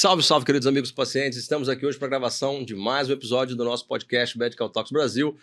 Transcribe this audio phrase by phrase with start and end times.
[0.00, 1.36] Salve, salve, queridos amigos pacientes.
[1.36, 4.92] Estamos aqui hoje para a gravação de mais um episódio do nosso podcast Medical Talks
[4.92, 5.36] Brasil.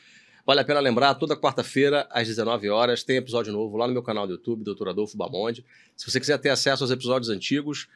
[0.46, 4.02] Vale a pena lembrar, toda quarta-feira, às 19 horas, tem episódio novo lá no meu
[4.02, 4.88] canal do YouTube, Dr.
[4.88, 5.66] Adolfo Bamonde.
[5.94, 7.90] Se você quiser ter acesso aos episódios antigos,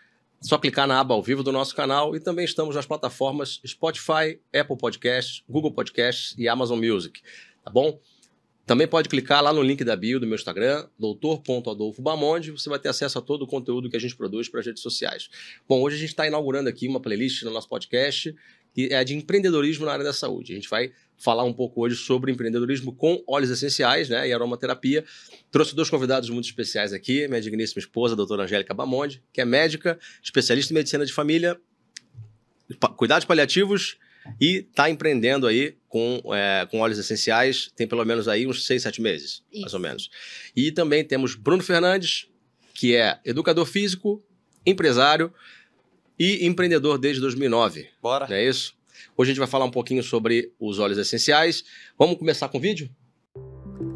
[0.44, 3.62] é só clicar na aba ao vivo do nosso canal e também estamos nas plataformas
[3.66, 7.22] Spotify, Apple Podcasts, Google Podcasts e Amazon Music,
[7.64, 7.98] tá bom?
[8.70, 12.90] Também pode clicar lá no link da bio do meu Instagram, doutor.adolfobamonde, você vai ter
[12.90, 15.28] acesso a todo o conteúdo que a gente produz para as redes sociais.
[15.68, 18.32] Bom, hoje a gente está inaugurando aqui uma playlist no nosso podcast
[18.72, 20.52] que é de empreendedorismo na área da saúde.
[20.52, 25.04] A gente vai falar um pouco hoje sobre empreendedorismo com óleos essenciais né, e aromaterapia.
[25.50, 29.46] Trouxe dois convidados muito especiais aqui, minha digníssima esposa, a doutora Angélica Bamonde, que é
[29.46, 31.60] médica, especialista em medicina de família,
[32.96, 33.98] cuidados paliativos
[34.40, 38.84] e está empreendendo aí com, é, com óleos essenciais, tem pelo menos aí uns seis,
[38.84, 39.62] sete meses, Isso.
[39.62, 40.10] mais ou menos.
[40.56, 42.28] E também temos Bruno Fernandes,
[42.74, 44.24] que é educador físico,
[44.66, 45.34] empresário
[46.18, 47.90] e empreendedor desde 2009.
[48.02, 48.28] Bora.
[48.28, 48.78] Não é isso?
[49.18, 51.64] Hoje a gente vai falar um pouquinho sobre os óleos essenciais.
[51.98, 52.90] Vamos começar com o vídeo?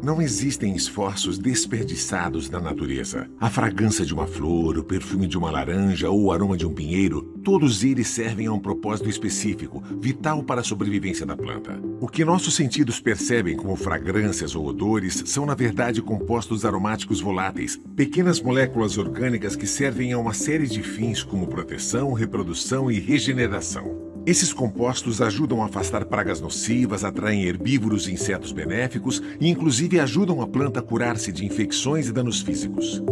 [0.02, 3.28] Não existem esforços desperdiçados na natureza.
[3.40, 6.72] A fragrância de uma flor, o perfume de uma laranja ou o aroma de um
[6.72, 11.78] pinheiro, todos eles servem a um propósito específico, vital para a sobrevivência da planta.
[12.00, 17.78] O que nossos sentidos percebem como fragrâncias ou odores são, na verdade, compostos aromáticos voláteis,
[17.94, 24.13] pequenas moléculas orgânicas que servem a uma série de fins como proteção, reprodução e regeneração.
[24.26, 30.40] Esses compostos ajudam a afastar pragas nocivas, atraem herbívoros e insetos benéficos e, inclusive, ajudam
[30.40, 33.02] a planta a curar-se de infecções e danos físicos.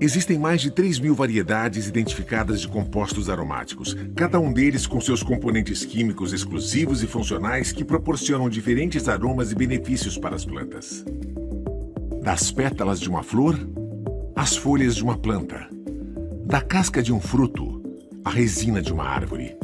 [0.00, 5.22] Existem mais de 3 mil variedades identificadas de compostos aromáticos, cada um deles com seus
[5.22, 11.04] componentes químicos exclusivos e funcionais que proporcionam diferentes aromas e benefícios para as plantas.
[12.20, 13.56] Das pétalas de uma flor
[14.34, 15.68] às folhas de uma planta,
[16.44, 17.81] da casca de um fruto
[18.24, 19.56] a resina de uma árvore.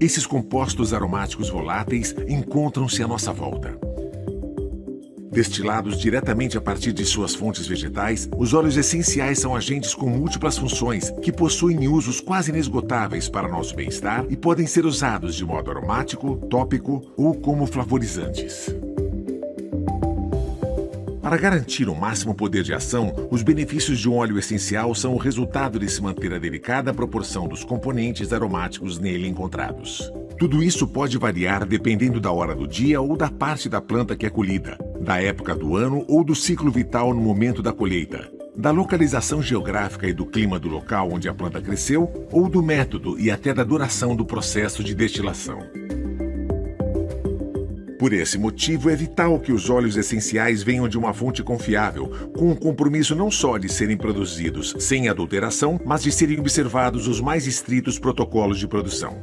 [0.00, 3.78] Esses compostos aromáticos voláteis encontram-se à nossa volta.
[5.30, 10.56] Destilados diretamente a partir de suas fontes vegetais, os óleos essenciais são agentes com múltiplas
[10.56, 15.70] funções que possuem usos quase inesgotáveis para nosso bem-estar e podem ser usados de modo
[15.70, 18.68] aromático, tópico ou como flavorizantes.
[21.28, 25.18] Para garantir o máximo poder de ação, os benefícios de um óleo essencial são o
[25.18, 30.10] resultado de se manter a delicada proporção dos componentes aromáticos nele encontrados.
[30.38, 34.24] Tudo isso pode variar dependendo da hora do dia ou da parte da planta que
[34.24, 38.70] é colhida, da época do ano ou do ciclo vital no momento da colheita, da
[38.70, 43.30] localização geográfica e do clima do local onde a planta cresceu ou do método e
[43.30, 45.58] até da duração do processo de destilação.
[47.98, 52.52] Por esse motivo, é vital que os óleos essenciais venham de uma fonte confiável, com
[52.52, 57.48] o compromisso não só de serem produzidos sem adulteração, mas de serem observados os mais
[57.48, 59.20] estritos protocolos de produção.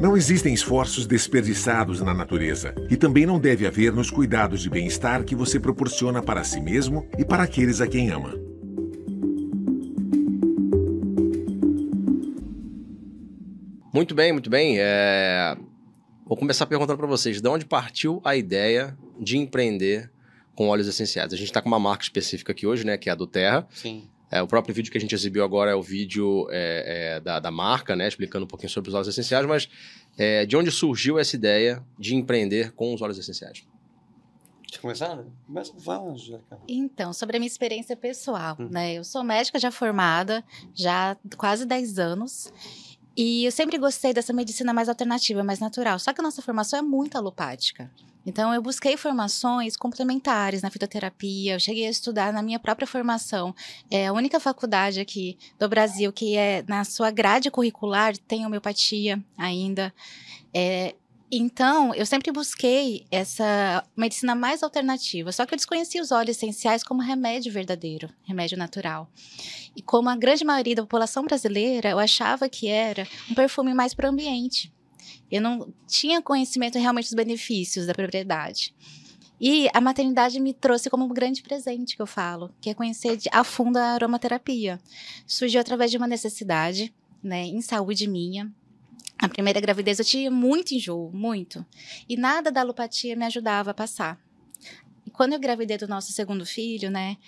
[0.00, 5.24] Não existem esforços desperdiçados na natureza e também não deve haver nos cuidados de bem-estar
[5.24, 8.32] que você proporciona para si mesmo e para aqueles a quem ama.
[13.92, 14.76] Muito bem, muito bem.
[14.78, 15.56] É...
[16.30, 20.08] Vou começar perguntando para vocês, de onde partiu a ideia de empreender
[20.54, 21.32] com óleos essenciais?
[21.32, 23.66] A gente está com uma marca específica aqui hoje, né, que é a do Terra.
[23.74, 24.08] Sim.
[24.30, 27.40] É, o próprio vídeo que a gente exibiu agora é o vídeo é, é, da,
[27.40, 29.68] da, marca, né, explicando um pouquinho sobre os óleos essenciais, mas
[30.16, 33.66] é, de onde surgiu essa ideia de empreender com os óleos essenciais?
[34.62, 35.24] Deixa eu começar?
[35.48, 36.60] Começa falando, Angélica.
[36.68, 38.68] Então, sobre a minha experiência pessoal, hum.
[38.70, 38.94] né?
[38.94, 42.52] Eu sou médica já formada, já há quase 10 anos.
[43.16, 45.98] E eu sempre gostei dessa medicina mais alternativa, mais natural.
[45.98, 47.90] Só que a nossa formação é muito alopática.
[48.24, 51.54] Então, eu busquei formações complementares na fitoterapia.
[51.54, 53.54] Eu cheguei a estudar na minha própria formação.
[53.90, 59.22] É a única faculdade aqui do Brasil que é na sua grade curricular tem homeopatia
[59.36, 59.92] ainda.
[60.52, 60.94] É,
[61.32, 66.82] então, eu sempre busquei essa medicina mais alternativa, só que eu desconhecia os óleos essenciais
[66.82, 69.08] como remédio verdadeiro, remédio natural.
[69.76, 73.94] E como a grande maioria da população brasileira, eu achava que era um perfume mais
[73.94, 74.72] para o ambiente.
[75.30, 78.74] Eu não tinha conhecimento realmente dos benefícios da propriedade.
[79.40, 83.18] E a maternidade me trouxe como um grande presente que eu falo, que é conhecer
[83.30, 84.80] a fundo a aromaterapia.
[85.26, 86.92] Surgiu através de uma necessidade,
[87.22, 88.52] né, em saúde minha,
[89.20, 91.64] a primeira gravidez eu tinha muito enjoo, muito.
[92.08, 94.18] E nada da alopatia me ajudava a passar.
[95.06, 97.18] E quando eu gravidei do nosso segundo filho, né?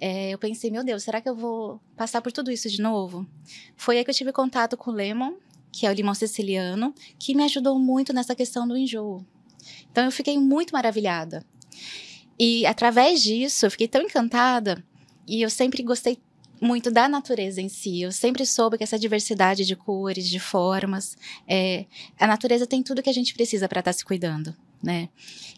[0.00, 3.26] É, eu pensei, meu Deus, será que eu vou passar por tudo isso de novo?
[3.76, 5.34] Foi aí que eu tive contato com o Lemon,
[5.72, 9.24] que é o limão siciliano, que me ajudou muito nessa questão do enjoo.
[9.90, 11.44] Então eu fiquei muito maravilhada.
[12.38, 14.84] E através disso, eu fiquei tão encantada
[15.26, 16.18] e eu sempre gostei
[16.62, 18.00] muito da natureza em si.
[18.00, 21.16] Eu sempre soube que essa diversidade de cores, de formas,
[21.46, 21.86] é,
[22.18, 25.08] a natureza tem tudo que a gente precisa para estar tá se cuidando, né?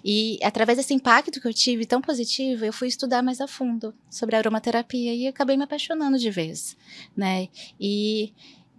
[0.02, 3.94] E através desse impacto que eu tive tão positivo, eu fui estudar mais a fundo
[4.08, 6.74] sobre aromaterapia e acabei me apaixonando de vez,
[7.14, 7.48] né?
[7.78, 8.32] E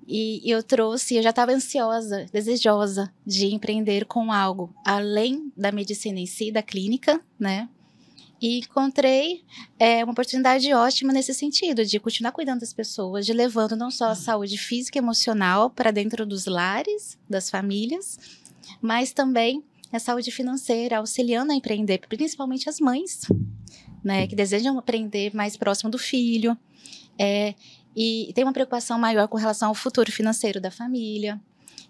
[0.08, 6.20] e eu trouxe, eu já estava ansiosa, desejosa de empreender com algo além da medicina
[6.20, 7.68] em si, da clínica, né?
[8.42, 9.44] E encontrei
[9.80, 14.10] é, uma oportunidade ótima nesse sentido, de continuar cuidando das pessoas, de levando não só
[14.10, 18.20] a saúde física e emocional para dentro dos lares, das famílias,
[18.82, 23.22] mas também a saúde financeira, auxiliando a empreender, principalmente as mães,
[24.04, 26.58] né, que desejam aprender mais próximo do filho.
[27.18, 27.56] É,
[27.96, 31.40] e tem uma preocupação maior com relação ao futuro financeiro da família.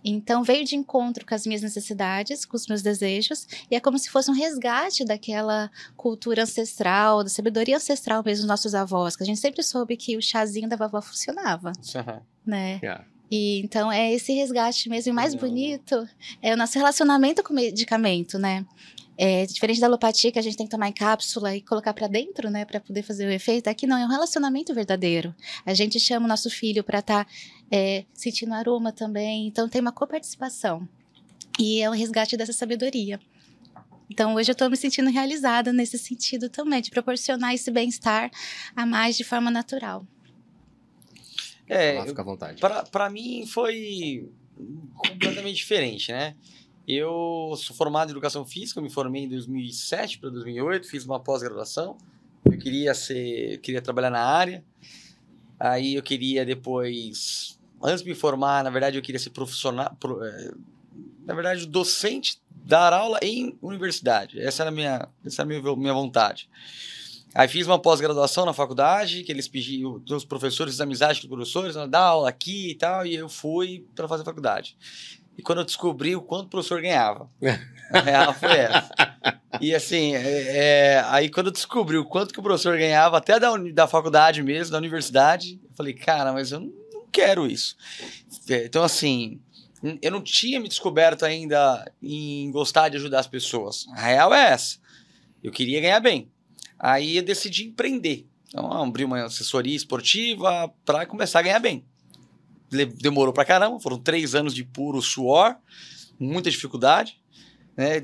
[0.07, 3.97] Então, veio de encontro com as minhas necessidades, com os meus desejos, e é como
[3.97, 9.23] se fosse um resgate daquela cultura ancestral, da sabedoria ancestral mesmo dos nossos avós, que
[9.23, 12.21] a gente sempre soube que o chazinho da vovó funcionava, uhum.
[12.45, 12.79] né?
[12.83, 13.05] Yeah.
[13.31, 16.07] E então é esse resgate mesmo, e mais bonito
[16.41, 18.63] é o nosso relacionamento com o medicamento, né?
[19.17, 22.07] É, diferente da alopatia, que a gente tem que tomar em cápsula e colocar para
[22.07, 25.33] dentro, né, para poder fazer o efeito, aqui não, é um relacionamento verdadeiro.
[25.65, 27.31] A gente chama o nosso filho para estar tá,
[27.71, 30.87] é, sentindo aroma também, então tem uma coparticipação.
[31.57, 33.19] E é um resgate dessa sabedoria.
[34.09, 38.29] Então, hoje eu estou me sentindo realizada nesse sentido também, de proporcionar esse bem-estar
[38.75, 40.05] a mais de forma natural.
[41.67, 42.61] É, fica à vontade.
[42.91, 44.29] Para mim foi
[44.95, 46.35] completamente diferente, né?
[46.87, 51.97] Eu sou formado em educação física, me formei em 2007 para 2008, fiz uma pós-graduação.
[52.45, 54.63] Eu queria ser, queria trabalhar na área.
[55.59, 60.51] Aí eu queria depois, antes de me formar, na verdade eu queria ser profissional, é,
[61.25, 64.39] na verdade docente, dar aula em universidade.
[64.39, 66.47] Essa era a minha, essa era minha, minha vontade.
[67.33, 71.33] Aí fiz uma pós-graduação na faculdade, que eles pediam, os professores, fiz amizade com os
[71.33, 74.77] professores, dar aula aqui e tal, e eu fui para fazer faculdade.
[75.37, 77.29] E quando eu descobri o quanto o professor ganhava.
[77.91, 78.91] A real foi essa.
[79.61, 83.39] E assim, é, é, aí quando eu descobri o quanto que o professor ganhava, até
[83.39, 86.73] da, da faculdade mesmo, da universidade, eu falei, cara, mas eu não
[87.11, 87.75] quero isso.
[88.49, 89.39] É, então, assim,
[90.01, 93.85] eu não tinha me descoberto ainda em gostar de ajudar as pessoas.
[93.93, 94.77] A real é essa.
[95.43, 96.29] Eu queria ganhar bem.
[96.79, 98.25] Aí eu decidi empreender.
[98.47, 101.85] Então, abri uma assessoria esportiva para começar a ganhar bem
[102.83, 105.55] demorou pra caramba, foram três anos de puro suor,
[106.19, 107.17] muita dificuldade,
[107.77, 108.03] né?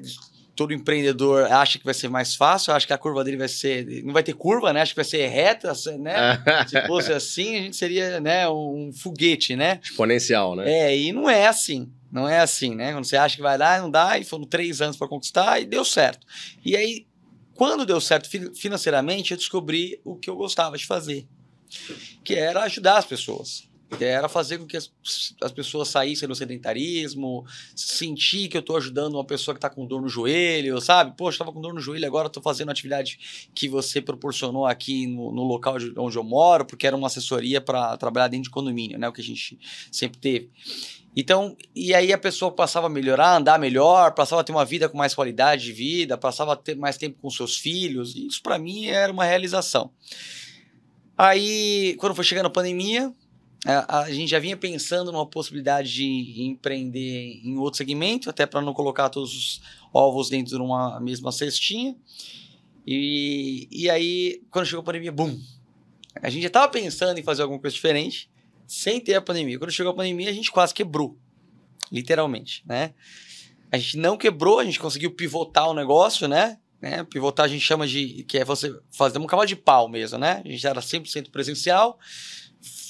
[0.56, 4.04] Todo empreendedor acha que vai ser mais fácil, acha que a curva dele vai ser.
[4.04, 4.82] Não vai ter curva, né?
[4.82, 6.44] Acha que vai ser reta, né?
[6.68, 9.80] Se fosse assim, a gente seria né, um foguete, né?
[9.82, 10.70] Exponencial, né?
[10.70, 11.92] É, e não é assim.
[12.12, 12.92] Não é assim, né?
[12.92, 15.66] Quando você acha que vai dar, não dá, e foram três anos para conquistar e
[15.66, 16.28] deu certo.
[16.64, 17.08] E aí,
[17.56, 21.26] quando deu certo financeiramente, eu descobri o que eu gostava de fazer,
[22.24, 24.92] que era ajudar as pessoas era fazer com que as,
[25.42, 27.46] as pessoas saíssem do sedentarismo,
[27.76, 31.16] sentir que eu estou ajudando uma pessoa que está com dor no joelho, sabe?
[31.18, 35.08] Poxa, estava com dor no joelho, agora estou fazendo a atividade que você proporcionou aqui
[35.08, 38.50] no, no local de, onde eu moro, porque era uma assessoria para trabalhar dentro de
[38.50, 39.08] condomínio, né?
[39.10, 39.60] O que a gente
[39.92, 40.50] sempre teve.
[41.16, 44.88] Então, e aí a pessoa passava a melhorar, andar melhor, passava a ter uma vida
[44.88, 48.16] com mais qualidade de vida, passava a ter mais tempo com seus filhos.
[48.16, 49.92] Isso para mim era uma realização.
[51.18, 53.14] Aí, quando foi chegando a pandemia,
[53.66, 58.62] a, a, gente já vinha pensando numa possibilidade de empreender em outro segmento, até para
[58.62, 59.62] não colocar todos os
[59.94, 61.96] ovos dentro de uma mesma cestinha.
[62.86, 65.40] E, e aí, quando chegou a pandemia, bum!
[66.22, 68.30] A gente já estava pensando em fazer alguma coisa diferente,
[68.66, 69.60] sem ter a pandemia.
[69.60, 71.18] Quando chegou a pandemia, a gente quase quebrou,
[71.92, 72.94] literalmente, né?
[73.72, 76.58] A gente não quebrou, a gente conseguiu pivotar o negócio, né?
[76.82, 77.04] né?
[77.04, 80.42] Pivotar a gente chama de que é você fazer um cavalo de pau mesmo, né?
[80.44, 82.00] A gente era 100% presencial,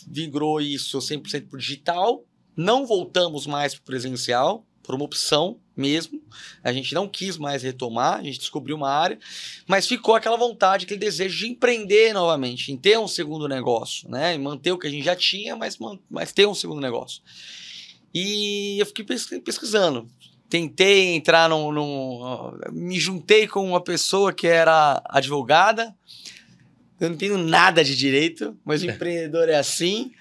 [0.07, 2.23] migrou isso 100% para digital,
[2.55, 6.21] não voltamos mais para presencial, por uma opção mesmo.
[6.63, 9.17] A gente não quis mais retomar, a gente descobriu uma área,
[9.67, 14.35] mas ficou aquela vontade, aquele desejo de empreender novamente, em ter um segundo negócio, né?
[14.35, 15.77] Em manter o que a gente já tinha, mas,
[16.09, 17.21] mas ter um segundo negócio.
[18.13, 20.07] E eu fiquei pesquisando.
[20.49, 22.51] Tentei entrar num, num.
[22.73, 25.95] Me juntei com uma pessoa que era advogada,
[27.01, 30.11] eu não entendo nada de direito, mas o empreendedor é assim.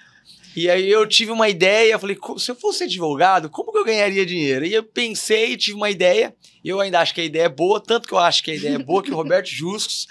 [0.56, 4.24] E aí eu tive uma ideia, falei, se eu fosse advogado, como que eu ganharia
[4.24, 4.64] dinheiro?
[4.64, 6.34] E eu pensei, tive uma ideia,
[6.64, 8.54] e eu ainda acho que a ideia é boa, tanto que eu acho que a
[8.54, 10.08] ideia é boa, que o Roberto Justus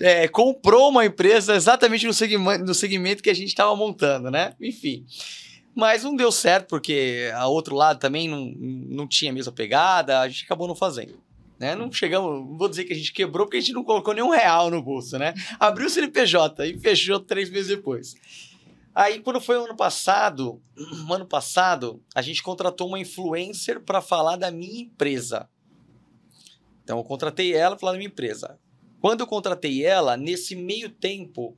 [0.00, 4.54] é, comprou uma empresa exatamente no segmento, no segmento que a gente estava montando, né?
[4.60, 5.06] Enfim.
[5.72, 10.18] Mas não deu certo, porque a outro lado também não, não tinha a mesma pegada,
[10.18, 11.27] a gente acabou não fazendo.
[11.58, 11.74] Né?
[11.74, 14.30] Não chegamos, não vou dizer que a gente quebrou, porque a gente não colocou nenhum
[14.30, 15.34] real no bolso, né?
[15.58, 18.14] Abriu o CNPJ e fechou três meses depois.
[18.94, 24.00] Aí, quando foi o ano passado, no ano passado, a gente contratou uma influencer para
[24.00, 25.48] falar da minha empresa.
[26.84, 28.58] Então, eu contratei ela para falar da minha empresa.
[29.00, 31.56] Quando eu contratei ela, nesse meio tempo,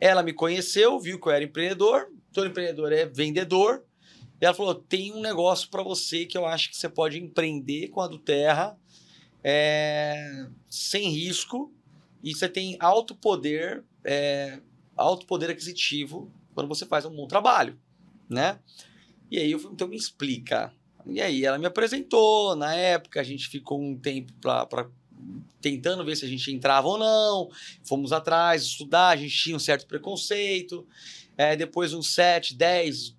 [0.00, 2.08] ela me conheceu, viu que eu era empreendedor.
[2.32, 3.84] Todo empreendedor é vendedor.
[4.40, 7.88] E ela falou: tem um negócio para você que eu acho que você pode empreender
[7.88, 8.76] com a do Terra
[9.42, 11.72] é, sem risco
[12.22, 14.60] e você tem alto poder, é,
[14.96, 17.78] alto poder aquisitivo quando você faz um bom trabalho,
[18.28, 18.58] né?
[19.30, 20.72] E aí eu falei, então me explica.
[21.06, 24.88] E aí ela me apresentou, na época a gente ficou um tempo para
[25.60, 27.48] tentando ver se a gente entrava ou não,
[27.84, 30.86] fomos atrás, estudar, a gente tinha um certo preconceito,
[31.36, 33.16] é, depois uns 7, 10,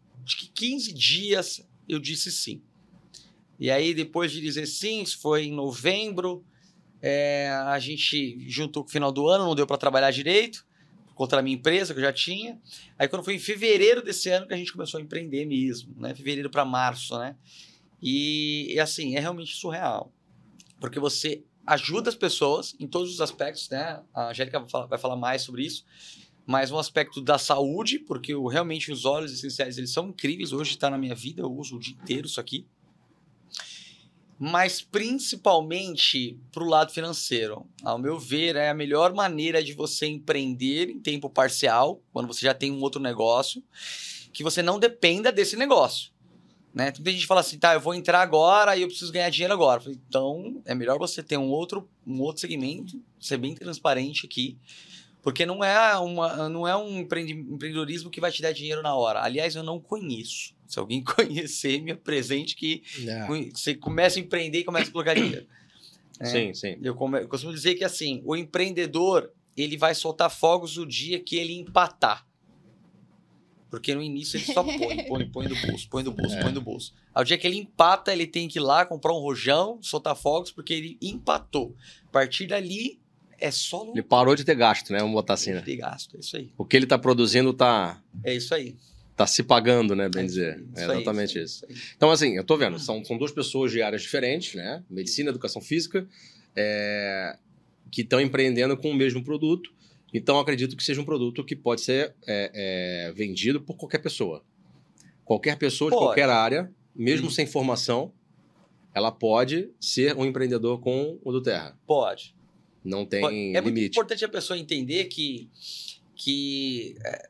[0.54, 2.62] 15 dias eu disse sim.
[3.60, 6.44] E aí depois de dizer sim, foi em novembro,
[7.02, 10.66] é, a gente juntou com o final do ano, não deu para trabalhar direito,
[11.14, 12.60] contra a minha empresa que eu já tinha.
[12.98, 16.16] Aí quando foi em fevereiro desse ano que a gente começou a empreender mesmo, né?
[16.16, 17.36] Fevereiro para março, né?
[18.02, 20.12] E, e, assim, é realmente surreal.
[20.80, 24.02] Porque você ajuda as pessoas em todos os aspectos, né?
[24.14, 25.86] A Angélica vai falar, vai falar mais sobre isso.
[26.46, 30.52] Mas um aspecto da saúde, porque eu, realmente os óleos essenciais eles são incríveis.
[30.52, 32.66] Hoje está na minha vida, eu uso o dia inteiro isso aqui
[34.46, 37.66] mas principalmente para o lado financeiro.
[37.82, 42.46] Ao meu ver, é a melhor maneira de você empreender em tempo parcial, quando você
[42.46, 43.64] já tem um outro negócio,
[44.34, 46.12] que você não dependa desse negócio.
[46.74, 46.92] Né?
[46.92, 49.54] Tem gente que fala assim, tá, eu vou entrar agora e eu preciso ganhar dinheiro
[49.54, 49.82] agora.
[49.88, 54.58] Então, é melhor você ter um outro, um outro segmento, ser bem transparente aqui,
[55.24, 59.24] porque não é, uma, não é um empreendedorismo que vai te dar dinheiro na hora.
[59.24, 60.54] Aliás, eu não conheço.
[60.68, 63.26] Se alguém conhecer, me apresente que é.
[63.52, 65.48] você começa a empreender e começa a colocar dinheiro.
[66.20, 66.78] É, sim, sim.
[66.84, 71.22] Eu, come, eu costumo dizer que assim, o empreendedor ele vai soltar fogos o dia
[71.22, 72.28] que ele empatar.
[73.70, 76.42] Porque no início ele só põe, põe, põe do bolso, põe do bolso, é.
[76.42, 76.94] põe do bolso.
[77.14, 80.52] Ao dia que ele empata, ele tem que ir lá comprar um rojão, soltar fogos,
[80.52, 81.76] porque ele empatou.
[82.08, 83.00] A partir dali,
[83.44, 83.92] é só.
[83.92, 85.00] Ele parou de ter gasto, né?
[85.00, 85.62] Vamos botar assim, né?
[85.62, 86.50] De gasto, é isso aí.
[86.58, 88.02] O que ele está produzindo está.
[88.24, 88.78] É isso aí.
[89.18, 90.64] Tá se pagando, né, bem é dizer.
[90.76, 91.66] Isso, é exatamente isso.
[91.70, 91.94] isso.
[91.96, 94.82] Então, assim, eu tô vendo, são, são duas pessoas de áreas diferentes, né?
[94.90, 96.08] Medicina, educação física,
[96.56, 97.38] é,
[97.92, 99.72] que estão empreendendo com o mesmo produto.
[100.14, 102.52] Então, acredito que seja um produto que pode ser é,
[103.10, 104.42] é, vendido por qualquer pessoa.
[105.26, 106.00] Qualquer pessoa pode.
[106.00, 108.12] de qualquer área, mesmo sem formação,
[108.94, 111.78] ela pode ser um empreendedor com o do Terra.
[111.86, 112.34] Pode.
[112.84, 113.24] Não tem
[113.56, 113.62] é limite.
[113.62, 115.50] muito importante a pessoa entender que,
[116.16, 117.30] que é,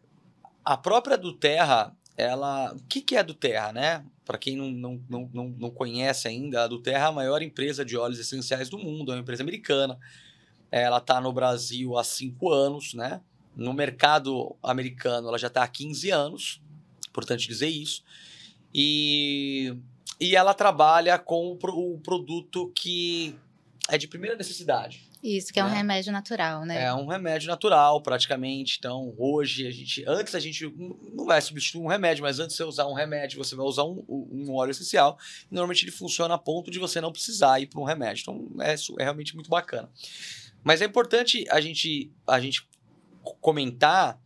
[0.64, 2.74] a própria do Terra, ela.
[2.74, 4.06] O que, que é a do Terra, né?
[4.26, 7.42] Para quem não, não, não, não, não conhece ainda, a do Terra é a maior
[7.42, 10.00] empresa de óleos essenciais do mundo, é uma empresa americana.
[10.72, 13.22] Ela está no Brasil há cinco anos, né?
[13.56, 16.62] No mercado americano, ela já está há 15 anos,
[17.08, 18.04] importante dizer isso.
[18.74, 19.76] E,
[20.20, 23.36] e ela trabalha com o produto que
[23.88, 25.08] é de primeira necessidade.
[25.24, 25.78] Isso, que é um né?
[25.78, 26.84] remédio natural, né?
[26.84, 28.76] É um remédio natural, praticamente.
[28.78, 30.04] Então, hoje, a gente.
[30.06, 30.70] Antes a gente
[31.14, 33.86] não vai substituir um remédio, mas antes de você usar um remédio, você vai usar
[33.86, 35.18] um, um óleo essencial.
[35.50, 38.24] Normalmente ele funciona a ponto de você não precisar ir para um remédio.
[38.24, 39.90] Então, é, é realmente muito bacana.
[40.62, 42.68] Mas é importante a gente, a gente
[43.40, 44.20] comentar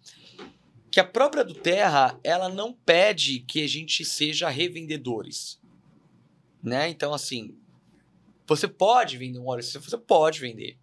[0.89, 5.61] que a própria do Terra, ela não pede que a gente seja revendedores.
[6.63, 6.89] Né?
[6.89, 7.55] Então, assim,
[8.47, 10.75] você pode vender um óleo, você pode vender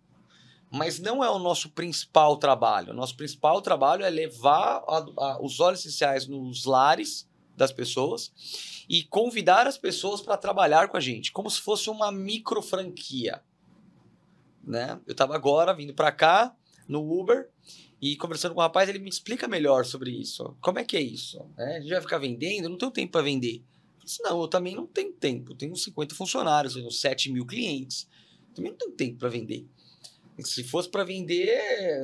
[0.71, 2.92] mas não é o nosso principal trabalho.
[2.92, 8.33] O nosso principal trabalho é levar a, a, os óleos essenciais nos lares das pessoas
[8.88, 13.42] e convidar as pessoas para trabalhar com a gente, como se fosse uma micro franquia.
[14.62, 14.99] Né?
[15.06, 16.54] Eu estava agora vindo para cá
[16.88, 17.50] no Uber
[18.00, 20.56] e conversando com o rapaz, ele me explica melhor sobre isso.
[20.61, 21.40] Como é que é isso?
[21.56, 22.64] É, a gente vai ficar vendendo?
[22.64, 23.62] Eu não tenho tempo para vender.
[23.99, 25.52] Eu disse, não, eu também não tenho tempo.
[25.52, 28.06] Eu tenho 50 funcionários, eu tenho 7 mil clientes.
[28.50, 29.66] Eu também não tenho tempo para vender.
[30.40, 32.00] Se fosse para vender,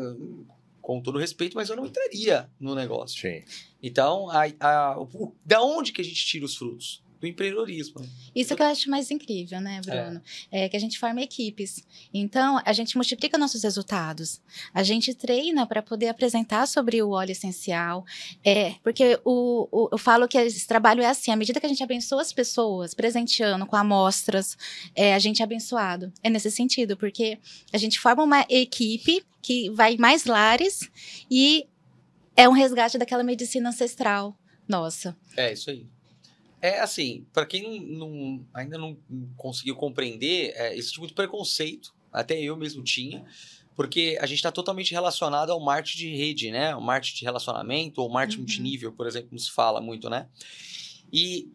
[0.80, 3.20] com todo respeito, mas eu não entraria no negócio.
[3.20, 3.44] Sim.
[3.82, 7.02] Então, a, a, o, da onde que a gente tira os frutos?
[7.20, 8.00] Do empreendedorismo.
[8.34, 10.22] Isso que eu acho mais incrível, né, Bruno?
[10.50, 10.64] É.
[10.64, 10.68] é.
[10.68, 11.84] que a gente forma equipes.
[12.12, 14.40] Então, a gente multiplica nossos resultados.
[14.72, 18.04] A gente treina para poder apresentar sobre o óleo essencial.
[18.44, 21.68] É, porque o, o, eu falo que esse trabalho é assim: à medida que a
[21.68, 24.56] gente abençoa as pessoas, presenteando com amostras,
[24.94, 26.10] é, a gente é abençoado.
[26.22, 27.38] É nesse sentido, porque
[27.72, 30.90] a gente forma uma equipe que vai mais lares
[31.30, 31.66] e
[32.36, 34.36] é um resgate daquela medicina ancestral
[34.70, 35.16] nossa.
[35.36, 35.84] É isso aí.
[36.62, 38.96] É assim, para quem não, ainda não
[39.36, 43.24] conseguiu compreender, é, existe muito preconceito, até eu mesmo tinha,
[43.76, 46.76] Porque a gente está totalmente relacionado ao marketing de rede, né?
[46.76, 48.42] O marketing de relacionamento, ou marketing Uhum.
[48.42, 50.28] multinível, por exemplo, como se fala muito, né?
[51.10, 51.48] E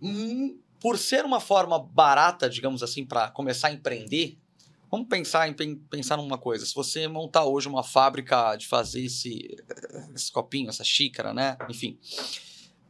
[0.00, 4.38] hum, por ser uma forma barata, digamos assim, para começar a empreender,
[4.88, 6.64] vamos pensar em pen- pensar numa coisa.
[6.64, 9.56] Se você montar hoje uma fábrica de fazer esse,
[10.14, 11.56] esse copinho, essa xícara, né?
[11.68, 11.98] Enfim.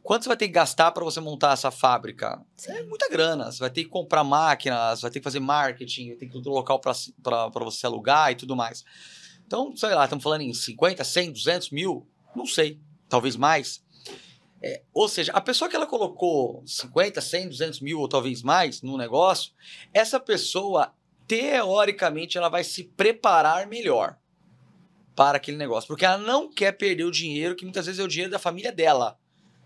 [0.05, 2.39] Quanto você vai ter que gastar para você montar essa fábrica?
[2.67, 3.51] É muita grana.
[3.51, 6.47] Você vai ter que comprar máquinas, vai ter que fazer marketing, vai ter que ter
[6.47, 6.93] um local para
[7.63, 8.85] você alugar e tudo mais.
[9.47, 12.07] Então, sei lá, estamos falando em 50, 100, 200 mil?
[12.35, 12.79] Não sei.
[13.09, 13.83] Talvez mais.
[14.61, 18.83] É, ou seja, a pessoa que ela colocou 50, 100, 200 mil ou talvez mais
[18.83, 19.53] no negócio,
[19.91, 20.93] essa pessoa,
[21.27, 24.15] teoricamente, ela vai se preparar melhor
[25.15, 25.87] para aquele negócio.
[25.87, 28.71] Porque ela não quer perder o dinheiro, que muitas vezes é o dinheiro da família
[28.71, 29.17] dela.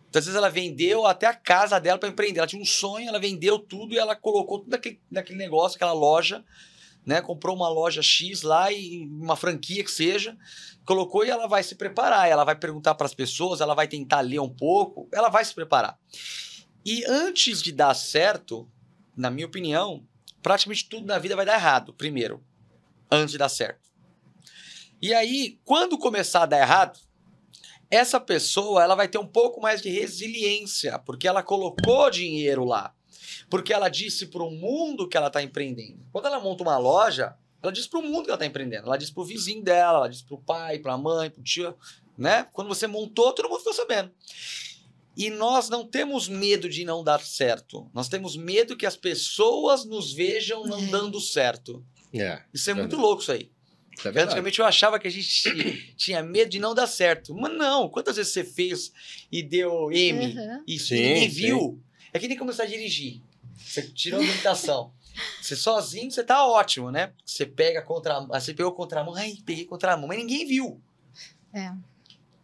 [0.09, 2.39] Muitas vezes ela vendeu até a casa dela para empreender.
[2.39, 5.93] Ela tinha um sonho, ela vendeu tudo e ela colocou tudo naquele, naquele negócio, aquela
[5.93, 6.43] loja,
[7.05, 7.21] né?
[7.21, 10.35] Comprou uma loja X lá e uma franquia que seja,
[10.83, 12.27] colocou e ela vai se preparar.
[12.27, 15.53] Ela vai perguntar para as pessoas, ela vai tentar ler um pouco, ela vai se
[15.53, 15.95] preparar.
[16.83, 18.67] E antes de dar certo,
[19.15, 20.03] na minha opinião,
[20.41, 22.43] praticamente tudo na vida vai dar errado, primeiro,
[23.11, 23.87] antes de dar certo.
[24.99, 26.99] E aí, quando começar a dar errado,
[27.89, 32.93] essa pessoa ela vai ter um pouco mais de resiliência, porque ela colocou dinheiro lá.
[33.50, 36.05] Porque ela disse para o mundo que ela está empreendendo.
[36.12, 38.86] Quando ela monta uma loja, ela diz para o mundo que ela está empreendendo.
[38.86, 41.41] Ela diz para o vizinho dela, ela diz para o pai, para a mãe, para
[41.41, 41.75] o tio.
[42.17, 42.48] Né?
[42.53, 44.12] Quando você montou, todo mundo ficou sabendo.
[45.17, 47.89] E nós não temos medo de não dar certo.
[47.93, 50.86] Nós temos medo que as pessoas nos vejam não É.
[50.88, 51.84] dando certo.
[52.13, 53.51] É, Isso é muito louco isso aí.
[54.06, 54.22] É.
[54.22, 57.34] Antigamente eu achava que a gente ti- tinha medo de não dar certo.
[57.36, 58.91] Mas não, quantas vezes você fez
[59.32, 60.63] e deu M Uhum.
[60.68, 61.36] e Sim, ninguém sim.
[61.36, 61.79] viu?
[62.13, 63.22] É que nem começar a dirigir.
[63.58, 64.91] Você tirou a habilitação.
[65.41, 67.12] Você sozinho, você tá ótimo, né?
[67.25, 70.46] Você pega contra, você pegou contra a mão, ai, peguei contra a mão, mas ninguém
[70.48, 70.79] viu.
[71.53, 71.74] É.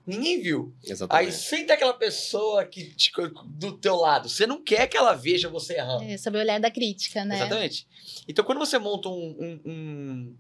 [0.06, 0.74] Ninguém viu.
[0.84, 1.34] Aí Exatamente.
[1.36, 3.12] senta aquela pessoa que te-
[3.46, 4.28] do teu lado.
[4.28, 6.04] Você não quer que ela veja você errando.
[6.04, 7.38] É, sob o olhar da crítica, né?
[7.38, 7.88] Exatamente.
[8.28, 10.36] Então, quando você monta um, um, um,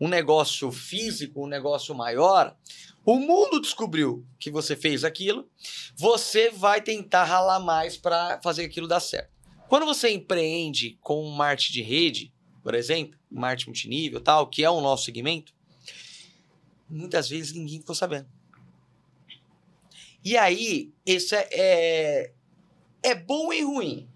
[0.00, 2.56] um negócio físico, um negócio maior,
[3.04, 5.48] o mundo descobriu que você fez aquilo,
[5.96, 9.30] você vai tentar ralar mais para fazer aquilo dar certo.
[9.68, 12.32] Quando você empreende com um marketing de rede,
[12.62, 15.54] por exemplo, marketing multinível, tal, que é o nosso segmento,
[16.88, 18.28] muitas vezes ninguém ficou sabendo.
[20.24, 22.32] E aí, isso é, é,
[23.02, 24.08] é bom e ruim.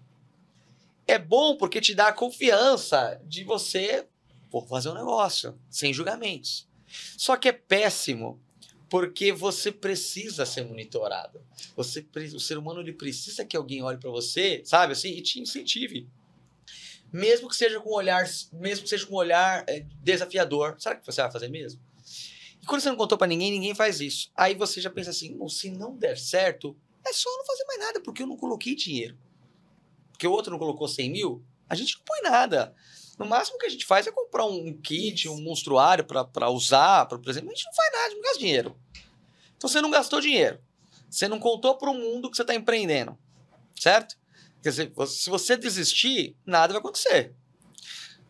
[1.07, 4.07] É bom porque te dá a confiança de você
[4.53, 6.69] pô, fazer um negócio, sem julgamentos.
[7.17, 8.39] Só que é péssimo
[8.87, 11.41] porque você precisa ser monitorado.
[11.75, 15.39] Você, o ser humano ele precisa que alguém olhe para você, sabe assim, e te
[15.39, 16.07] incentive.
[17.11, 20.75] Mesmo que seja com um olhar, mesmo que seja com um olhar é, desafiador.
[20.77, 21.81] Será que você vai fazer mesmo?
[22.61, 24.31] E quando você não contou para ninguém, ninguém faz isso.
[24.35, 27.79] Aí você já pensa assim, "Bom, se não der certo, é só não fazer mais
[27.79, 29.17] nada, porque eu não coloquei dinheiro.
[30.11, 32.75] Porque o outro não colocou 100 mil, a gente não põe nada.
[33.17, 37.17] No máximo que a gente faz é comprar um kit, um monstruário para usar, pra,
[37.17, 37.51] por exemplo.
[37.51, 38.79] A gente não faz nada, a gente não gasta dinheiro.
[39.55, 40.59] Então você não gastou dinheiro.
[41.09, 43.17] Você não contou para o mundo que você está empreendendo.
[43.79, 44.17] Certo?
[44.61, 47.35] Quer dizer, se você desistir, nada vai acontecer.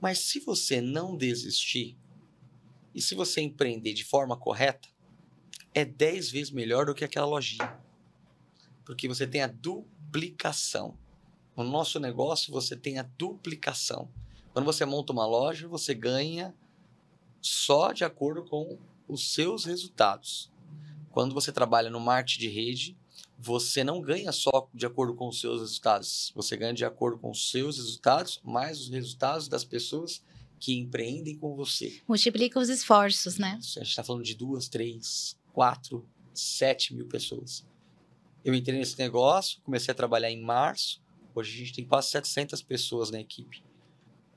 [0.01, 1.97] Mas se você não desistir,
[2.93, 4.89] e se você empreender de forma correta,
[5.73, 7.79] é 10 vezes melhor do que aquela lojinha.
[8.85, 10.97] Porque você tem a duplicação.
[11.55, 14.11] No nosso negócio, você tem a duplicação.
[14.53, 16.53] Quando você monta uma loja, você ganha
[17.41, 20.51] só de acordo com os seus resultados.
[21.09, 22.97] Quando você trabalha no marketing de rede,
[23.37, 26.31] você não ganha só de acordo com os seus resultados.
[26.35, 30.23] Você ganha de acordo com os seus resultados, mais os resultados das pessoas
[30.59, 32.01] que empreendem com você.
[32.07, 33.57] Multiplica os esforços, né?
[33.59, 37.65] A gente está falando de duas, três, quatro, sete mil pessoas.
[38.45, 41.01] Eu entrei nesse negócio, comecei a trabalhar em março.
[41.33, 43.63] Hoje a gente tem quase 700 pessoas na equipe.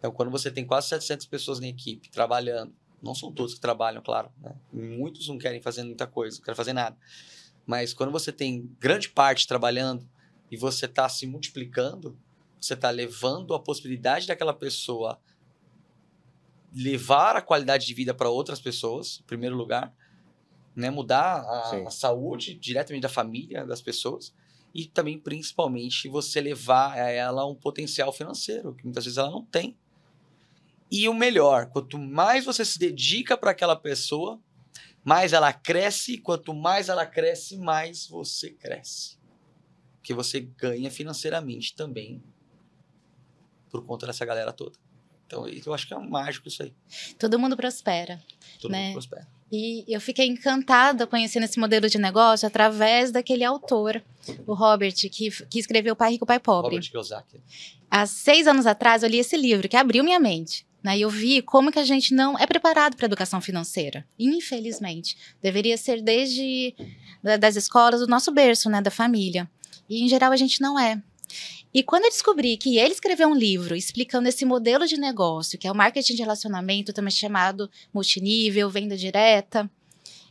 [0.07, 4.01] Então, quando você tem quase 700 pessoas na equipe trabalhando, não são todos que trabalham,
[4.01, 4.31] claro.
[4.41, 4.55] Né?
[4.73, 6.97] Muitos não querem fazer muita coisa, não querem fazer nada.
[7.67, 10.09] Mas quando você tem grande parte trabalhando
[10.49, 12.17] e você está se multiplicando,
[12.61, 15.21] você está levando a possibilidade daquela pessoa
[16.73, 19.93] levar a qualidade de vida para outras pessoas, em primeiro lugar,
[20.77, 20.89] né?
[20.89, 24.33] mudar a, a saúde diretamente da família das pessoas
[24.73, 29.45] e também, principalmente, você levar a ela um potencial financeiro, que muitas vezes ela não
[29.45, 29.77] tem.
[30.91, 34.41] E o melhor, quanto mais você se dedica para aquela pessoa,
[35.05, 39.17] mais ela cresce, e quanto mais ela cresce, mais você cresce.
[39.97, 42.23] Porque você ganha financeiramente também
[43.71, 44.79] por conta dessa galera toda.
[45.27, 46.73] Então, eu acho que é um mágico isso aí.
[47.19, 48.23] Todo mundo prospera.
[48.61, 48.85] Todo Né?
[48.87, 49.27] mundo prospera.
[49.51, 54.03] E eu fiquei encantada conhecendo esse modelo de negócio através daquele autor,
[54.47, 56.77] o Robert, que, que escreveu Pai Rico, Pai Pobre.
[56.77, 57.41] Robert Kiyosaki.
[57.91, 60.67] Há seis anos atrás, eu li esse livro, que abriu minha mente.
[60.87, 60.99] Né?
[60.99, 64.07] E eu vi como que a gente não é preparado para educação financeira.
[64.17, 65.17] Infelizmente.
[65.43, 66.77] Deveria ser desde
[67.21, 68.81] da- das escolas, do nosso berço, né?
[68.81, 69.51] da família.
[69.91, 71.03] E, em geral, a gente não é.
[71.75, 75.67] E quando eu descobri que ele escreveu um livro explicando esse modelo de negócio, que
[75.67, 79.69] é o marketing de relacionamento, também chamado multinível, venda direta,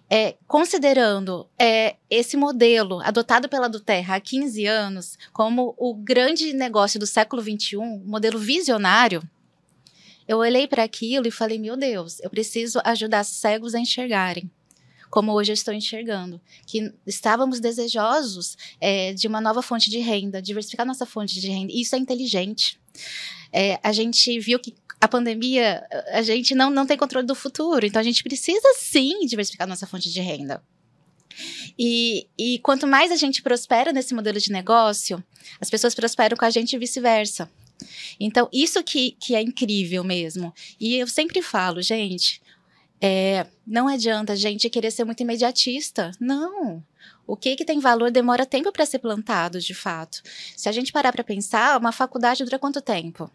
[0.10, 6.98] é, considerando é, esse modelo adotado pela Duterra há 15 anos como o grande negócio
[6.98, 9.22] do século XXI, um modelo visionário,
[10.28, 14.50] eu olhei para aquilo e falei: meu Deus, eu preciso ajudar cegos a enxergarem.
[15.10, 20.42] Como hoje eu estou enxergando, que estávamos desejosos é, de uma nova fonte de renda,
[20.42, 21.72] diversificar nossa fonte de renda.
[21.74, 22.80] Isso é inteligente.
[23.54, 27.86] É, a gente viu que a pandemia, a gente não, não tem controle do futuro,
[27.86, 30.62] então a gente precisa sim diversificar nossa fonte de renda.
[31.78, 35.24] E, e quanto mais a gente prospera nesse modelo de negócio,
[35.60, 37.50] as pessoas prosperam com a gente e vice-versa.
[38.20, 40.54] Então, isso que, que é incrível mesmo.
[40.80, 42.42] E eu sempre falo, gente,
[43.02, 46.12] é, não adianta a gente querer ser muito imediatista.
[46.20, 46.84] Não.
[47.28, 50.22] O que, que tem valor demora tempo para ser plantado, de fato.
[50.56, 53.30] Se a gente parar para pensar, uma faculdade dura quanto tempo?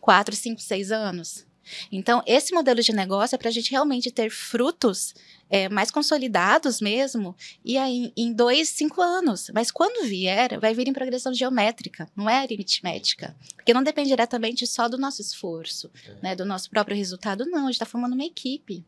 [0.00, 1.47] Quatro, cinco, seis anos.
[1.90, 5.14] Então, esse modelo de negócio é para a gente realmente ter frutos
[5.50, 9.50] é, mais consolidados mesmo, e aí em dois, cinco anos.
[9.54, 13.34] Mas quando vier, vai vir em progressão geométrica, não é aritmética.
[13.56, 15.90] Porque não depende diretamente só do nosso esforço,
[16.22, 17.60] né, do nosso próprio resultado, não.
[17.60, 18.84] A gente está formando uma equipe.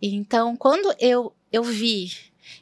[0.00, 2.12] Então, quando eu, eu vi,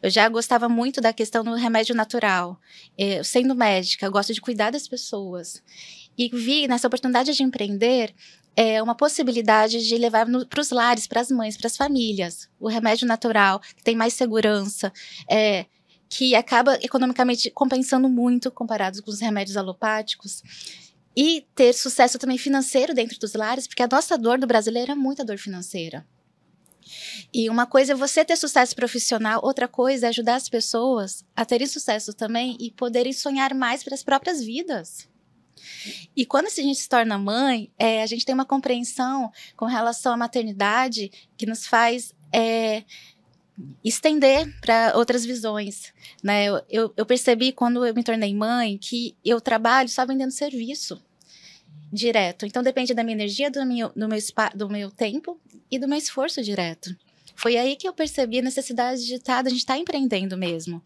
[0.02, 2.59] eu já gostava muito da questão do remédio natural.
[2.96, 5.62] É, sendo médica, eu gosto de cuidar das pessoas.
[6.16, 8.14] E vi nessa oportunidade de empreender
[8.57, 12.69] é uma possibilidade de levar para os lares, para as mães, para as famílias, o
[12.69, 14.90] remédio natural, que tem mais segurança,
[15.31, 15.66] é,
[16.09, 20.42] que acaba economicamente compensando muito comparados com os remédios alopáticos.
[21.14, 24.95] E ter sucesso também financeiro dentro dos lares, porque a nossa dor do brasileiro é
[24.95, 26.07] muita dor financeira.
[27.33, 31.45] E uma coisa é você ter sucesso profissional, outra coisa é ajudar as pessoas a
[31.45, 35.09] terem sucesso também e poderem sonhar mais para as próprias vidas.
[36.16, 40.14] E quando a gente se torna mãe, é, a gente tem uma compreensão com relação
[40.14, 42.85] à maternidade que nos faz é,
[43.85, 45.92] estender para outras visões.
[46.22, 46.46] Né?
[46.46, 51.02] Eu, eu, eu percebi quando eu me tornei mãe que eu trabalho só vendendo serviço
[51.92, 52.46] direto.
[52.46, 54.18] Então depende da minha energia, do meu, do meu,
[54.55, 55.38] do meu tempo
[55.70, 56.96] e do meu esforço direto.
[57.35, 60.83] Foi aí que eu percebi a necessidade de estar, de a gente estar empreendendo mesmo.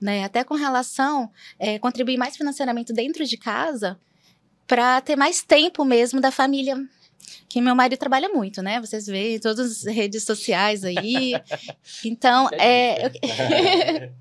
[0.00, 0.24] Né?
[0.24, 3.96] Até com relação é, contribuir mais financeiramente dentro de casa
[4.66, 6.76] para ter mais tempo mesmo da família.
[7.48, 8.80] Que meu marido trabalha muito, né?
[8.80, 11.32] Vocês veem todas as redes sociais aí.
[12.04, 13.06] Então, é.
[13.06, 13.10] eu-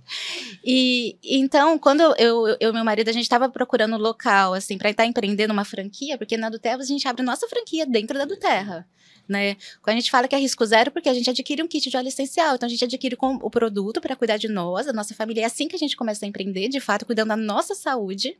[0.63, 4.89] e então, quando eu e meu marido, a gente estava procurando um local, assim, para
[4.89, 8.87] estar empreendendo uma franquia, porque na Duterra a gente abre nossa franquia dentro da Duterra.
[9.27, 9.55] Né?
[9.81, 11.95] Quando a gente fala que é risco zero, porque a gente adquire um kit de
[11.95, 12.55] óleo essencial.
[12.55, 15.43] Então, a gente adquire com o produto para cuidar de nós, da nossa família.
[15.43, 18.37] É assim que a gente começa a empreender, de fato, cuidando da nossa saúde.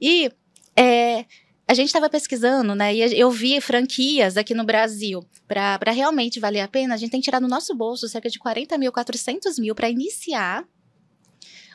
[0.00, 0.32] E
[0.76, 1.24] é,
[1.66, 2.94] a gente estava pesquisando, né?
[2.94, 5.24] E eu vi franquias aqui no Brasil.
[5.46, 8.38] Para realmente valer a pena, a gente tem que tirar do nosso bolso cerca de
[8.38, 10.64] 40 mil, 400 mil para iniciar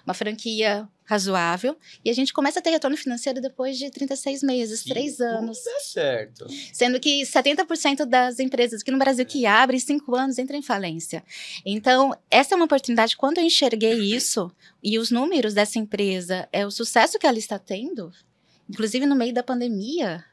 [0.06, 1.78] uma franquia razoável.
[2.04, 5.66] E a gente começa a ter retorno financeiro depois de 36 meses, Que 3 anos.
[5.66, 6.46] É certo.
[6.74, 11.24] Sendo que 70% das empresas aqui no Brasil que abrem, 5 anos, entram em falência.
[11.66, 13.18] Então, essa é uma oportunidade.
[13.18, 14.52] Quando eu enxerguei isso,
[14.84, 18.12] e os números dessa empresa, é o sucesso que ela está tendo,
[18.70, 20.26] inclusive no meio da pandemia,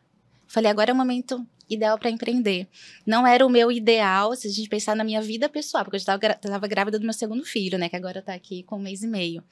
[0.52, 2.68] falei, agora é o momento ideal para empreender.
[3.06, 5.98] Não era o meu ideal, se a gente pensar na minha vida pessoal, porque eu
[5.98, 9.06] estava grávida do meu segundo filho, né, que agora está aqui com um mês e
[9.06, 9.42] meio.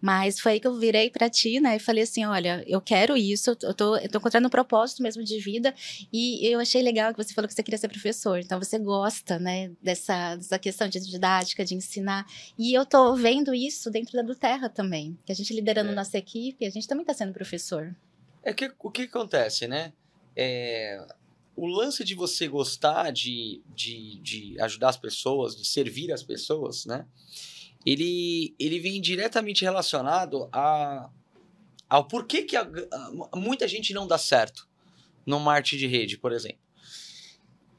[0.00, 3.16] Mas foi aí que eu virei para ti, né, e falei assim, olha, eu quero
[3.16, 5.72] isso, eu tô, eu tô encontrando um propósito mesmo de vida,
[6.12, 9.38] e eu achei legal que você falou que você queria ser professor, então você gosta,
[9.38, 12.26] né, dessa, dessa questão de didática, de ensinar,
[12.58, 15.94] e eu tô vendo isso dentro da do Terra também, que a gente liderando É.
[15.94, 17.94] nossa equipe, a gente também está sendo professor.
[18.42, 19.92] É que o que acontece, né?
[20.36, 21.04] É,
[21.56, 26.84] o lance de você gostar de, de, de ajudar as pessoas, de servir as pessoas,
[26.86, 27.06] né?
[27.86, 31.10] Ele, ele vem diretamente relacionado a,
[31.88, 32.68] ao porquê que a-
[33.32, 34.68] a- muita gente não dá certo
[35.26, 36.58] no marketing de rede, por exemplo.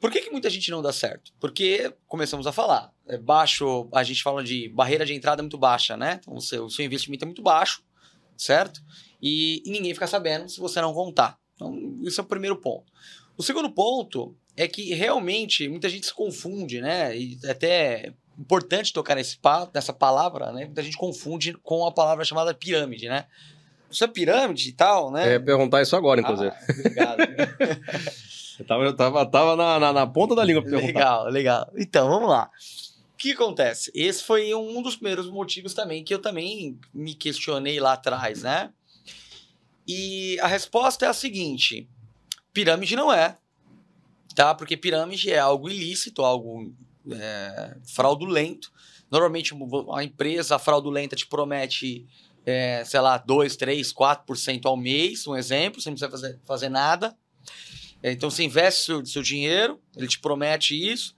[0.00, 1.32] Por que, que muita gente não dá certo?
[1.40, 5.96] Porque, começamos a falar, é baixo, a gente fala de barreira de entrada muito baixa,
[5.96, 6.18] né?
[6.20, 7.82] Então, o seu, o seu investimento é muito baixo,
[8.36, 8.80] certo?
[9.20, 11.38] E, e ninguém fica sabendo se você não contar.
[11.56, 12.92] Então, esse é o primeiro ponto.
[13.36, 17.16] O segundo ponto é que realmente muita gente se confunde, né?
[17.16, 19.38] E é até importante tocar nesse,
[19.74, 20.66] nessa palavra, né?
[20.66, 23.26] Muita gente confunde com a palavra chamada pirâmide, né?
[23.90, 25.34] Isso é pirâmide e tal, né?
[25.34, 26.50] É, perguntar isso agora, inclusive.
[26.50, 27.18] Ah, obrigado.
[28.58, 31.22] eu tava, eu tava, tava na, na, na ponta da língua pra perguntar.
[31.22, 31.72] Legal, legal.
[31.76, 32.50] Então, vamos lá.
[33.14, 33.90] O que acontece?
[33.94, 38.70] Esse foi um dos primeiros motivos também que eu também me questionei lá atrás, né?
[39.86, 41.88] E a resposta é a seguinte:
[42.52, 43.38] pirâmide não é,
[44.34, 44.54] tá?
[44.54, 46.74] Porque pirâmide é algo ilícito, algo
[47.10, 48.72] é, fraudulento.
[49.10, 49.54] Normalmente
[49.94, 52.06] a empresa fraudulenta te promete,
[52.44, 56.68] é, sei lá, 2, 3, 4% ao mês, um exemplo, você não precisa fazer, fazer
[56.68, 57.16] nada.
[58.02, 61.14] É, então você investe seu, seu dinheiro, ele te promete isso.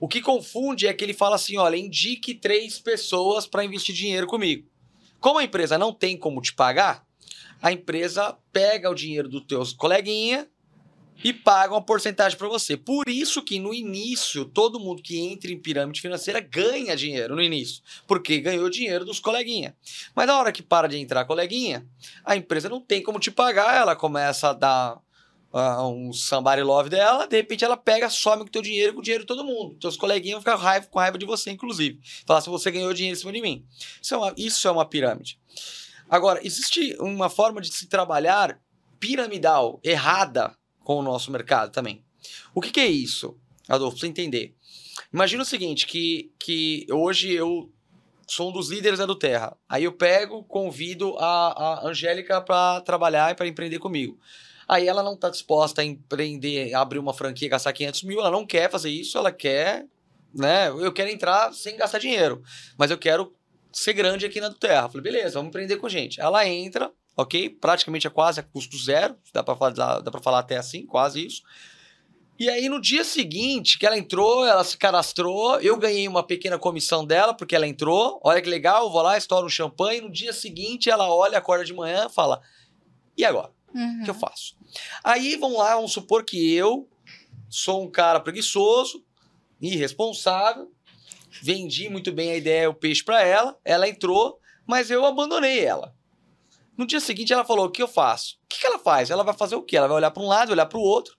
[0.00, 4.26] O que confunde é que ele fala assim: olha, indique três pessoas para investir dinheiro
[4.26, 4.68] comigo.
[5.20, 7.06] Como a empresa não tem como te pagar,
[7.62, 10.48] a empresa pega o dinheiro dos teus coleguinha
[11.22, 12.76] e paga uma porcentagem para você.
[12.76, 17.42] Por isso que no início, todo mundo que entra em pirâmide financeira ganha dinheiro no
[17.42, 19.76] início, porque ganhou dinheiro dos coleguinha.
[20.14, 21.86] Mas na hora que para de entrar coleguinha,
[22.24, 24.96] a empresa não tem como te pagar, ela começa a dar
[25.52, 28.98] uh, um somebody love dela, de repente ela pega, some com o teu dinheiro com
[28.98, 29.76] o dinheiro de todo mundo.
[29.76, 32.00] Teus coleguinhas vão ficar raiva, com raiva de você, inclusive.
[32.26, 33.64] Falar se você ganhou dinheiro em cima de mim.
[34.02, 35.38] Isso é uma, isso é uma pirâmide.
[36.12, 38.60] Agora, existe uma forma de se trabalhar
[39.00, 42.04] piramidal, errada, com o nosso mercado também.
[42.54, 43.34] O que, que é isso,
[43.66, 44.54] Adolfo, pra você entender?
[45.10, 47.72] Imagina o seguinte, que, que hoje eu
[48.28, 49.56] sou um dos líderes da do Terra.
[49.66, 54.18] Aí eu pego, convido a, a Angélica para trabalhar e para empreender comigo.
[54.68, 58.44] Aí ela não está disposta a empreender, abrir uma franquia, gastar 500 mil, ela não
[58.44, 59.86] quer fazer isso, ela quer,
[60.34, 60.68] né?
[60.68, 62.42] Eu quero entrar sem gastar dinheiro,
[62.76, 63.34] mas eu quero
[63.72, 64.88] ser grande aqui na do Terra.
[64.88, 66.20] falei, beleza, vamos empreender com a gente.
[66.20, 67.50] Ela entra, ok?
[67.50, 71.42] Praticamente é quase a custo zero, dá para falar, dá, falar até assim, quase isso.
[72.38, 76.58] E aí, no dia seguinte que ela entrou, ela se cadastrou, eu ganhei uma pequena
[76.58, 78.20] comissão dela, porque ela entrou.
[78.24, 80.00] Olha que legal, vou lá, estouro um champanhe.
[80.00, 82.40] No dia seguinte, ela olha, acorda de manhã fala:
[83.16, 83.52] E agora?
[83.72, 84.00] Uhum.
[84.00, 84.56] O que eu faço?
[85.04, 86.88] Aí, vamos lá, vamos supor que eu
[87.48, 89.04] sou um cara preguiçoso,
[89.60, 90.72] irresponsável,
[91.40, 95.94] vendi muito bem a ideia, o peixe para ela, ela entrou, mas eu abandonei ela.
[96.76, 98.38] No dia seguinte, ela falou: O que eu faço?
[98.44, 99.10] O que, que ela faz?
[99.10, 99.76] Ela vai fazer o quê?
[99.76, 101.16] Ela vai olhar para um lado, olhar para o outro,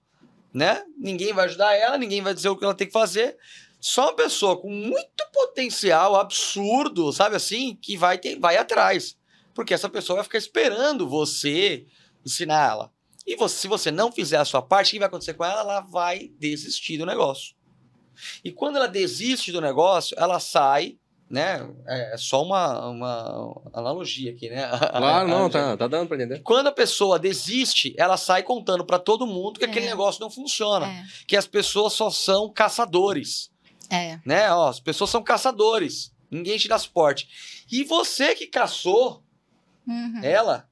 [0.53, 0.83] né?
[0.97, 3.37] Ninguém vai ajudar ela, ninguém vai dizer o que ela tem que fazer.
[3.79, 9.17] Só uma pessoa com muito potencial absurdo, sabe assim, que vai, ter, vai atrás.
[9.53, 11.85] Porque essa pessoa vai ficar esperando você
[12.25, 12.91] ensinar ela.
[13.25, 15.61] E você, se você não fizer a sua parte, o que vai acontecer com ela?
[15.61, 17.55] Ela vai desistir do negócio.
[18.43, 20.97] E quando ela desiste do negócio, ela sai
[21.33, 21.67] né?
[21.87, 24.69] É, é só uma, uma analogia aqui, né?
[24.91, 26.43] Claro, não, tá, tá dando para entender.
[26.43, 29.67] Quando a pessoa desiste, ela sai contando para todo mundo que é.
[29.67, 31.03] aquele negócio não funciona, é.
[31.25, 33.51] que as pessoas só são caçadores.
[33.89, 34.19] É.
[34.23, 34.51] Né?
[34.53, 36.13] Ó, as pessoas são caçadores.
[36.29, 37.27] Ninguém te dá suporte.
[37.71, 39.23] E você que caçou
[39.87, 40.19] uhum.
[40.21, 40.67] ela,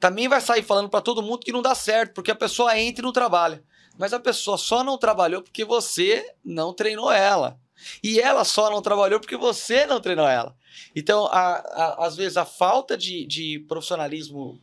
[0.00, 3.02] também vai sair falando para todo mundo que não dá certo, porque a pessoa entra
[3.02, 3.62] e não trabalha.
[4.00, 7.60] Mas a pessoa só não trabalhou porque você não treinou ela.
[8.02, 10.56] E ela só não trabalhou porque você não treinou ela.
[10.96, 14.58] Então, a, a, às vezes, a falta de, de profissionalismo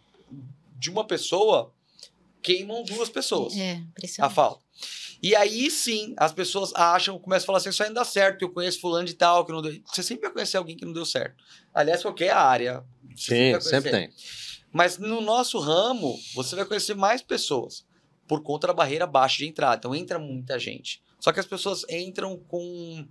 [0.80, 1.72] de uma pessoa
[2.42, 3.56] queimam duas pessoas.
[3.56, 3.80] É,
[4.20, 4.64] a falta.
[5.22, 8.44] E aí sim, as pessoas acham, começam a falar assim: isso não dá certo, que
[8.44, 9.80] eu conheço fulano de tal, que não deu.
[9.86, 11.36] Você sempre vai conhecer alguém que não deu certo.
[11.72, 12.84] Aliás, qualquer área.
[13.16, 14.10] Sim, sempre, sempre tem.
[14.74, 17.86] Mas no nosso ramo, você vai conhecer mais pessoas
[18.28, 19.78] por conta da barreira baixa de entrada.
[19.78, 21.02] Então entra muita gente.
[21.20, 23.08] Só que as pessoas entram com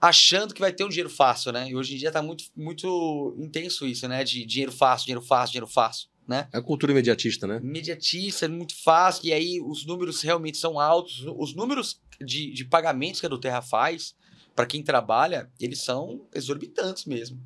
[0.00, 1.68] achando que vai ter um dinheiro fácil, né?
[1.68, 4.22] E hoje em dia tá muito, muito intenso isso, né?
[4.24, 6.48] De dinheiro fácil, dinheiro fácil, dinheiro fácil, né?
[6.52, 7.60] É a cultura imediatista, né?
[7.62, 11.24] Imediatista, é muito fácil, e aí os números realmente são altos.
[11.38, 14.14] Os números de, de pagamentos que a do Terra faz,
[14.54, 17.40] para quem trabalha, eles são exorbitantes mesmo.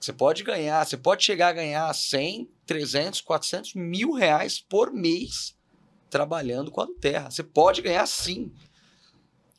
[0.00, 5.57] Você pode ganhar, você pode chegar a ganhar 100, 300, 400 mil reais por mês
[6.08, 7.30] trabalhando com a Terra.
[7.30, 8.52] Você pode ganhar sim.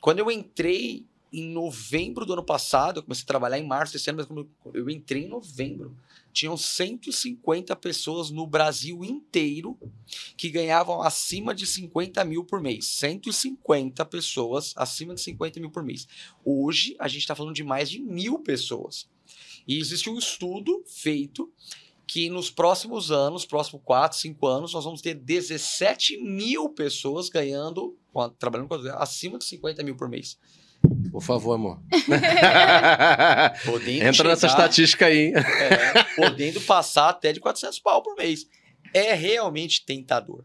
[0.01, 4.09] Quando eu entrei em novembro do ano passado, eu comecei a trabalhar em março desse
[4.09, 5.95] ano, mas eu entrei em novembro.
[6.31, 9.77] Tinham 150 pessoas no Brasil inteiro
[10.38, 12.85] que ganhavam acima de 50 mil por mês.
[12.85, 16.07] 150 pessoas acima de 50 mil por mês.
[16.43, 19.07] Hoje, a gente está falando de mais de mil pessoas.
[19.67, 21.51] E existe um estudo feito
[22.10, 27.95] que nos próximos anos, próximos 4, 5 anos, nós vamos ter 17 mil pessoas ganhando,
[28.39, 30.36] trabalhando com acima de 50 mil por mês.
[31.12, 31.80] Por favor, amor.
[33.86, 35.32] Entra chegar, nessa estatística aí.
[35.36, 38.48] É, podendo passar até de 400 pau por mês.
[38.91, 40.43] É realmente tentador.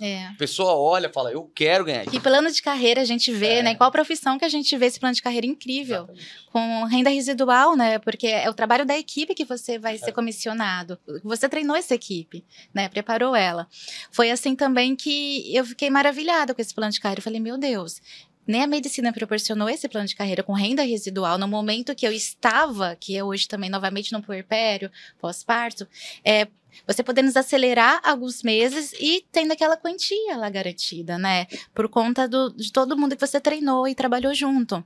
[0.00, 0.26] É.
[0.26, 2.20] A pessoa olha e fala, eu quero ganhar Que isso.
[2.20, 3.62] plano de carreira a gente vê, É.
[3.62, 3.74] né?
[3.76, 5.98] Qual profissão que a gente vê esse plano de carreira incrível?
[6.04, 6.44] Exatamente.
[6.50, 7.98] Com renda residual, né?
[8.00, 9.98] Porque é o trabalho da equipe que você vai É.
[9.98, 10.98] ser comissionado.
[11.22, 12.88] Você treinou essa equipe, né?
[12.88, 13.68] Preparou ela.
[14.10, 17.20] Foi assim também que eu fiquei maravilhada com esse plano de carreira.
[17.20, 18.00] Eu falei, meu Deus.
[18.46, 22.12] Nem a medicina proporcionou esse plano de carreira com renda residual no momento que eu
[22.12, 25.86] estava, que é hoje também novamente no puerpério, pós-parto,
[26.24, 26.48] é,
[26.86, 31.46] você podendo acelerar alguns meses e tendo aquela quantia lá garantida, né?
[31.74, 34.84] Por conta do- de todo mundo que você treinou e trabalhou junto.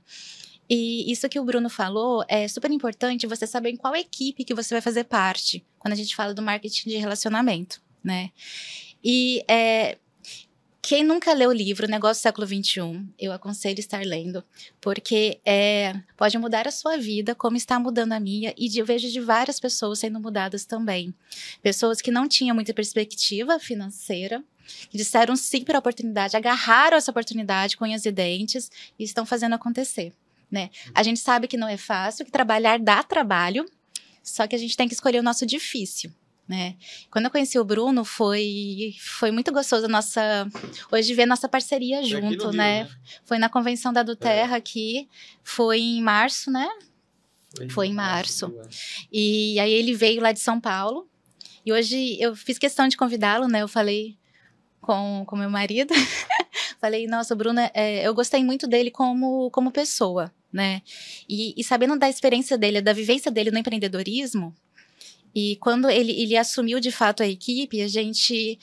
[0.69, 4.53] E isso que o Bruno falou é super importante você saber em qual equipe que
[4.53, 8.29] você vai fazer parte quando a gente fala do marketing de relacionamento, né?
[9.03, 9.97] E é,
[10.81, 14.43] quem nunca leu o livro Negócio do Século XXI, eu aconselho estar lendo,
[14.79, 19.09] porque é, pode mudar a sua vida, como está mudando a minha, e eu vejo
[19.09, 21.13] de várias pessoas sendo mudadas também.
[21.61, 24.43] Pessoas que não tinham muita perspectiva financeira,
[24.89, 29.55] que disseram sim para a oportunidade, agarraram essa oportunidade com e dentes e estão fazendo
[29.55, 30.13] acontecer.
[30.49, 30.69] Né?
[30.95, 33.65] A gente sabe que não é fácil, que trabalhar dá trabalho,
[34.23, 36.11] só que a gente tem que escolher o nosso difícil.
[36.49, 36.77] Né?
[37.11, 40.47] Quando eu conheci o Bruno, foi, foi muito gostoso a nossa.
[40.91, 42.89] Hoje ver nossa parceria Foi junto, Rio, né?
[43.23, 45.07] Foi na convenção da do Terra aqui,
[45.43, 46.67] foi em março, né?
[47.69, 48.51] Foi em março.
[49.11, 51.07] E aí ele veio lá de São Paulo.
[51.63, 53.61] E hoje eu fiz questão de convidá-lo, né?
[53.61, 54.17] Eu falei
[54.81, 55.93] com com meu marido.
[56.81, 60.81] falei, nossa, o Bruno, é, eu gostei muito dele como, como pessoa, né?
[61.29, 64.55] E, e sabendo da experiência dele, da vivência dele no empreendedorismo,
[65.33, 68.59] e quando ele, ele assumiu de fato a equipe, a gente,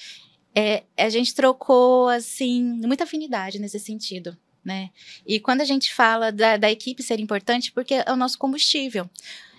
[0.55, 4.37] é, a gente trocou, assim, muita afinidade nesse sentido.
[4.64, 4.90] Né?
[5.24, 9.09] E quando a gente fala da, da equipe ser importante, porque é o nosso combustível.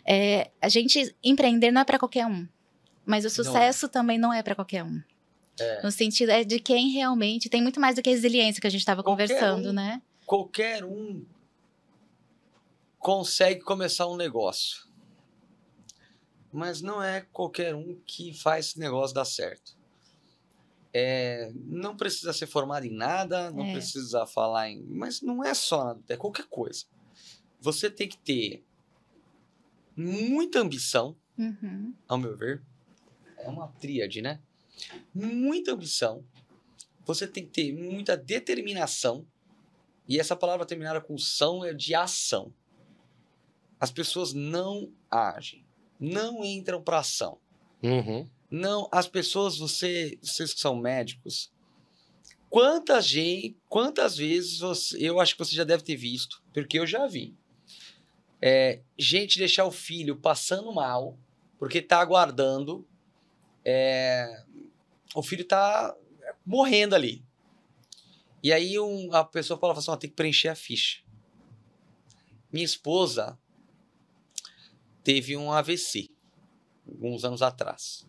[0.05, 2.47] É, a gente empreender não é para qualquer um,
[3.05, 3.31] mas o Não é.
[3.31, 5.01] sucesso também não é para qualquer um.
[5.83, 8.69] No sentido é de quem realmente tem muito mais do que a resiliência que a
[8.69, 9.73] gente estava conversando, um.
[9.73, 10.01] né?
[10.25, 11.25] Qualquer um
[12.99, 14.86] consegue começar um negócio.
[16.57, 19.77] Mas não é qualquer um que faz esse negócio dar certo.
[20.91, 23.73] É, não precisa ser formado em nada, não É.
[23.73, 24.81] precisa falar em.
[24.89, 26.85] Mas não é só nada, é qualquer coisa.
[27.61, 28.63] Você tem que ter
[29.95, 31.93] muita ambição, Uhum.
[32.07, 32.63] ao meu ver.
[33.37, 34.41] É uma tríade, né?
[35.13, 36.25] Muita ambição.
[37.05, 39.27] Você tem que ter muita determinação.
[40.07, 42.51] E essa palavra terminada com são é de ação.
[43.79, 45.63] As pessoas não agem,
[45.99, 47.37] não entram para ação.
[47.81, 48.27] Uhum.
[48.49, 51.51] Não, as pessoas, você, vocês que são médicos,
[52.49, 56.87] quantas, gente, quantas vezes você, eu acho que você já deve ter visto, porque eu
[56.87, 57.35] já vi.
[58.41, 61.17] É, gente deixar o filho passando mal,
[61.57, 62.87] porque tá aguardando,
[63.65, 64.43] é,
[65.15, 65.95] o filho tá
[66.45, 67.25] morrendo ali.
[68.43, 71.01] E aí um- a pessoa fala assim, tem que preencher a ficha.
[72.51, 73.37] Minha esposa
[75.07, 76.09] teve um AVC,
[76.87, 78.05] alguns anos atrás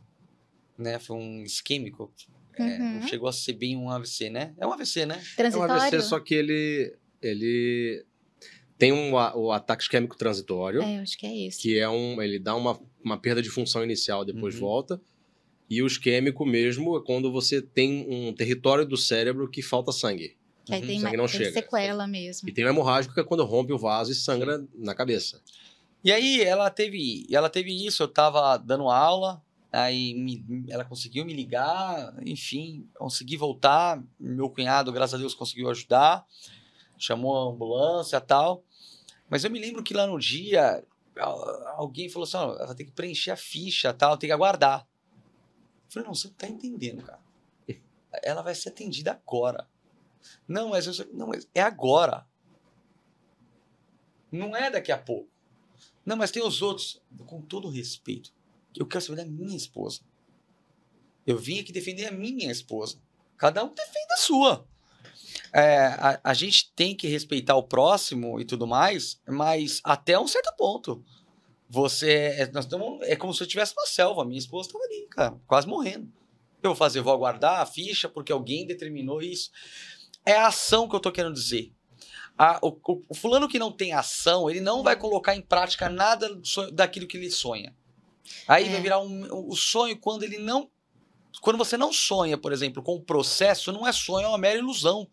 [0.76, 0.98] né?
[1.00, 2.12] Foi um isquêmico.
[2.56, 2.94] É, Uhum.
[2.94, 4.54] não chegou a ser bem um AVC, né?
[4.58, 5.14] É um AVC, né?
[5.16, 5.74] É um Transitório?
[5.74, 8.04] AVC, só que ele, ele
[8.76, 11.60] tem um, o ataque isquêmico transitório, É, acho que é isso.
[11.60, 12.22] que é um.
[12.22, 14.60] Ele dá uma, uma perda de função inicial, depois Uhum.
[14.60, 15.00] volta.
[15.68, 20.36] E o isquêmico mesmo é quando você tem um território do cérebro que falta sangue.
[20.64, 21.52] Que aí Uhum, tem, sangue não tem chega.
[21.52, 22.48] sequela mesmo.
[22.48, 25.42] E tem o hemorrágico, que é quando rompe o vaso e sangra na cabeça.
[26.02, 31.24] E aí ela teve, ela teve isso, eu tava dando aula, aí me- ela conseguiu
[31.24, 34.02] me ligar, enfim, consegui voltar.
[34.18, 36.24] Meu cunhado, graças a Deus, conseguiu ajudar,
[36.96, 38.62] chamou a ambulância tal.
[39.28, 40.84] Mas eu me lembro que lá no dia,
[41.18, 44.86] al- alguém falou assim: ela tem que preencher a ficha tal, tem que aguardar.
[45.86, 47.20] Eu falei, não, você não tá entendendo, cara.
[48.22, 49.68] Ela vai ser atendida agora.
[50.46, 52.26] Não, mas eu, não, mas é agora.
[54.30, 55.28] Não é daqui a pouco.
[56.08, 57.02] Não, mas tem os outros.
[57.26, 58.32] Com todo respeito,
[58.74, 60.00] eu quero saber da minha esposa.
[61.26, 62.98] Eu vim aqui defender a minha esposa.
[63.36, 64.66] Cada um defende a sua.
[65.52, 70.26] É, a, a gente tem que respeitar o próximo e tudo mais, mas até um
[70.26, 71.04] certo ponto.
[71.68, 72.34] Você.
[72.38, 74.24] É, nós tamo, é como se eu estivesse na selva.
[74.24, 76.10] Minha esposa estava ali, cara, quase morrendo.
[76.62, 79.50] Eu vou fazer, vou aguardar a ficha porque alguém determinou isso.
[80.24, 81.70] É a ação que eu tô querendo dizer.
[82.38, 82.78] A- o,
[83.08, 86.30] o- fulano que não tem ação, ele não vai colocar em prática nada
[86.72, 87.74] daquilo que ele sonha.
[88.46, 88.70] Aí É.
[88.70, 90.70] vai virar um, o sonho quando ele não.
[91.40, 94.58] Quando você não sonha, por exemplo, com o processo, não é sonho, é uma mera
[94.58, 95.08] ilusão.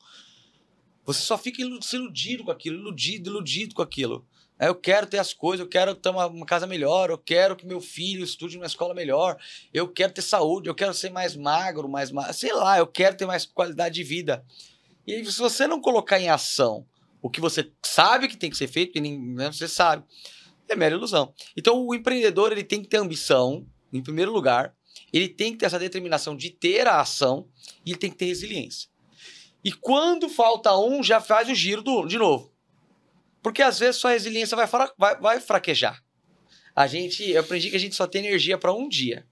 [1.06, 4.26] Você só fica iludido com aquilo, iludido, iludido com aquilo.
[4.58, 7.56] É, Eu quero ter as coisas, eu quero ter uma, uma casa melhor, eu quero
[7.56, 9.38] que meu filho estude numa escola melhor,
[9.74, 12.32] eu quero ter saúde, eu quero ser mais magro, mais ma...
[12.34, 14.44] sei lá, eu quero ter mais qualidade de vida.
[15.06, 16.86] E aí, se você não colocar em ação
[17.26, 20.06] o que você sabe que tem que ser feito, nem, né, você sabe,
[20.70, 21.34] é mera ilusão.
[21.58, 24.76] Então, o empreendedor ele tem que ter ambição, em primeiro lugar,
[25.12, 27.50] ele tem que ter essa determinação de ter a ação
[27.84, 28.92] e ele tem que ter resiliência.
[29.64, 32.54] E quando falta um, já faz o giro do, de novo.
[33.42, 36.04] Porque às vezes sua resiliência vai, vai, vai fraquejar.
[36.76, 39.26] A gente, eu aprendi que a gente só tem energia para um dia.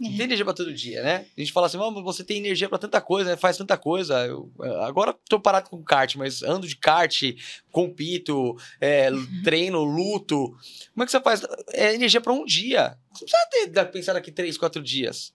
[0.00, 1.26] Não tem energia para todo dia, né?
[1.36, 3.36] A gente fala assim, "Mas você tem energia para tanta coisa, né?
[3.36, 4.26] faz tanta coisa.
[4.26, 4.50] Eu,
[4.82, 7.22] agora tô parado com kart, mas ando de kart,
[7.70, 9.10] compito, é,
[9.44, 10.56] treino, luto.
[10.94, 11.42] Como é que você faz?
[11.72, 12.96] É energia para um dia.
[13.12, 15.34] Você não precisa ter, pensar daqui três, quatro dias.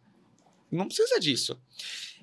[0.72, 1.60] Não precisa disso.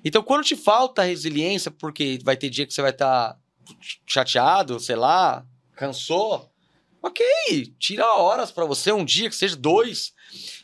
[0.03, 3.39] Então, quando te falta resiliência, porque vai ter dia que você vai estar
[4.05, 6.51] chateado, sei lá, cansou,
[7.01, 7.25] ok,
[7.79, 10.13] tira horas para você, um dia, que seja dois.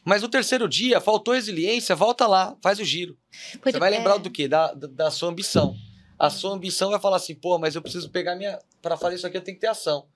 [0.10, 3.16] Mas no terceiro dia, faltou resiliência, volta lá, faz o giro.
[3.62, 4.48] Por- Você vai lembrar é, do quê?
[4.48, 5.76] Da, da, da sua ambição.
[6.18, 8.58] A sua ambição vai falar assim, pô, mas eu preciso pegar minha.
[8.82, 10.08] Para fazer isso aqui, eu tenho que ter ação.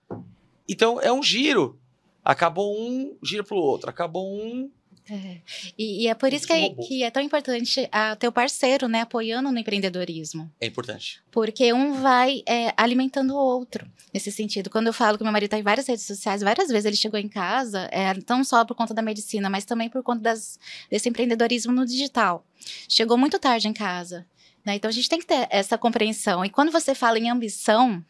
[0.67, 1.79] Então, é um giro.
[2.25, 3.87] Acabou um, gira pro outro.
[3.89, 4.71] Acabou um.
[5.09, 5.41] É.
[5.77, 8.87] E, e é por isso que é, que é tão importante a, ter o parceiro,
[8.87, 10.49] né, apoiando no empreendedorismo.
[10.61, 11.21] É importante.
[11.29, 14.69] Porque um vai é, alimentando o outro, nesse sentido.
[14.69, 17.19] Quando eu falo que meu marido está em várias redes sociais, várias vezes ele chegou
[17.19, 20.57] em casa, é, não só por conta da medicina, mas também por conta das,
[20.89, 22.45] desse empreendedorismo no digital.
[22.87, 24.25] Chegou muito tarde em casa.
[24.65, 24.75] né?
[24.75, 26.45] Então a gente tem que ter essa compreensão.
[26.45, 28.03] E quando você fala em ambição,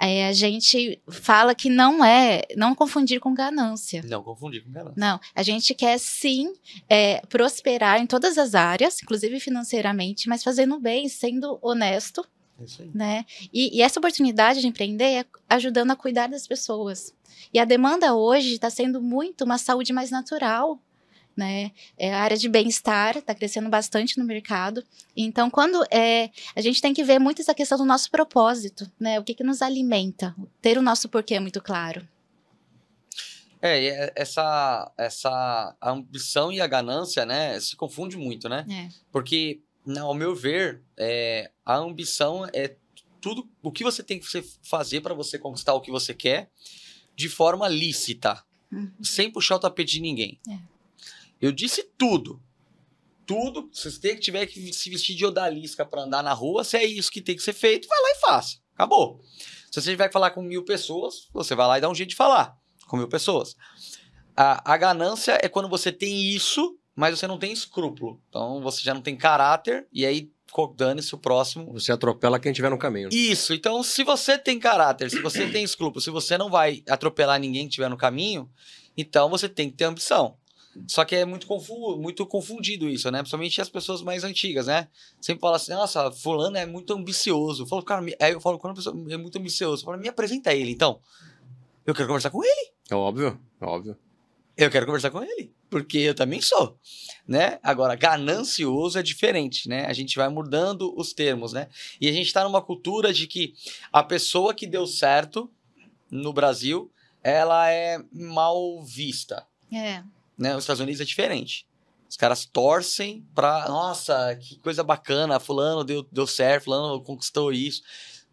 [0.00, 4.02] é, a gente fala que não é, não confundir com ganância.
[4.08, 4.94] Não confundir com ganância.
[4.96, 6.52] Não, a gente quer sim
[6.88, 12.26] é, prosperar em todas as áreas, inclusive financeiramente, mas fazendo bem, sendo honesto,
[12.58, 12.90] É isso aí.
[12.94, 13.24] né?
[13.52, 17.14] E, e essa oportunidade de empreender é ajudando a cuidar das pessoas.
[17.52, 20.78] E a demanda hoje está sendo muito uma saúde mais natural,
[21.36, 21.70] né?
[21.98, 24.84] É, a área de bem-estar está crescendo bastante no mercado.
[25.16, 29.18] Então, quando é, a gente tem que ver muito essa questão do nosso propósito, né?
[29.18, 30.34] O que, que nos alimenta?
[30.60, 32.06] Ter o nosso porquê muito claro.
[33.62, 38.64] É, é- essa, essa ambição e a ganância, né, se confunde muito, né?
[38.70, 38.88] É.
[39.12, 39.60] Porque,
[39.98, 42.74] ao meu ver, é, a ambição é
[43.20, 44.26] tudo o que você tem que
[44.62, 46.50] fazer para você conquistar o que você quer
[47.14, 48.90] de forma lícita, Uhum.
[49.02, 50.38] sem puxar o tapete de ninguém.
[50.48, 50.56] É.
[51.40, 52.42] Eu disse tudo.
[53.26, 53.70] Tudo.
[53.72, 57.10] Se você tiver que se vestir de odalisca para andar na rua, se é isso
[57.10, 58.58] que tem que ser feito, vai lá e faça.
[58.74, 59.20] Acabou.
[59.70, 62.10] Se você tiver que falar com mil pessoas, você vai lá e dá um jeito
[62.10, 63.54] de falar com mil pessoas.
[64.36, 68.20] A, a ganância é quando você tem isso, mas você não tem escrúpulo.
[68.28, 70.30] Então você já não tem caráter, e aí
[70.76, 71.72] dane-se o próximo.
[71.72, 73.08] Você atropela quem estiver no caminho.
[73.12, 77.38] Isso, então se você tem caráter, se você tem escrúpulo, se você não vai atropelar
[77.38, 78.50] ninguém que estiver no caminho,
[78.96, 80.36] então você tem que ter ambição.
[80.86, 83.18] Só que é muito, confu muito confundido isso, né?
[83.18, 84.88] Principalmente as pessoas mais antigas, né?
[85.20, 87.64] Sempre fala assim, nossa, fulano é muito ambicioso.
[87.64, 89.98] Eu falo, cara, me- aí eu falo, quando a pessoa é muito ambicioso, eu falo,
[89.98, 91.00] me apresenta ele, então.
[91.84, 92.70] Eu quero conversar com ele.
[92.88, 93.96] É óbvio, é óbvio.
[94.56, 96.78] Eu quero conversar com ele, porque eu também sou,
[97.26, 97.58] né?
[97.62, 99.86] Agora, ganancioso é diferente, né?
[99.86, 101.68] A gente vai mudando os termos, né?
[102.00, 103.54] E a gente está numa cultura de que
[103.92, 105.50] a pessoa que deu certo
[106.10, 106.92] no Brasil,
[107.22, 110.02] ela é mal vista, É.
[110.40, 110.56] né?
[110.56, 111.66] Os Estados Unidos é diferente.
[112.08, 117.82] Os caras torcem pra, nossa, que coisa bacana, fulano deu, deu certo, fulano conquistou isso.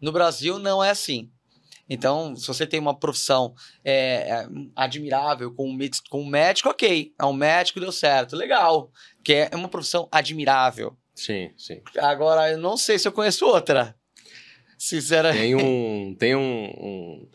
[0.00, 1.30] No Brasil não é assim.
[1.88, 3.54] Então, se você tem uma profissão
[3.84, 7.14] é, é, admirável com um, médico, ok.
[7.18, 8.90] É um médico, deu certo, legal.
[9.22, 10.96] Que é uma profissão admirável.
[11.14, 11.80] Sim, sim.
[11.98, 13.96] Agora, eu não sei se eu conheço outra.
[14.76, 15.40] Sinceramente.
[15.40, 17.28] Tem um, tem um, um,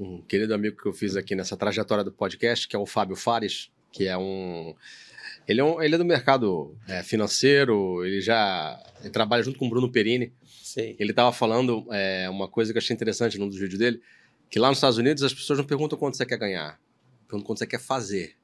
[0.00, 3.14] um querido amigo que eu fiz aqui nessa trajetória do podcast, que é o Fábio
[3.14, 4.74] Fares, que é um.
[5.46, 9.66] Ele é, um, ele é do mercado é, financeiro, ele já ele trabalha junto com
[9.66, 10.32] o Bruno Perini.
[10.62, 10.96] Sei.
[10.98, 14.00] Ele estava falando é, uma coisa que eu achei interessante num dos vídeos dele,
[14.48, 16.80] que lá nos Estados Unidos as pessoas não perguntam quanto você quer ganhar,
[17.28, 18.36] perguntam quanto você quer fazer.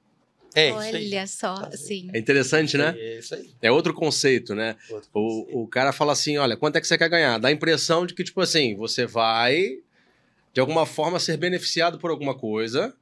[0.55, 1.07] É isso aí.
[1.07, 1.75] Olha só, Fazer.
[1.75, 2.11] assim.
[2.13, 2.95] É interessante, né?
[2.99, 3.51] É isso aí.
[3.61, 4.77] É outro conceito, né?
[4.91, 5.57] Outro conceito.
[5.57, 7.39] O, o cara fala assim: olha, quanto é que você quer ganhar?
[7.39, 9.79] Dá a impressão de que, tipo assim, você vai,
[10.53, 12.95] de alguma forma, ser beneficiado por alguma coisa,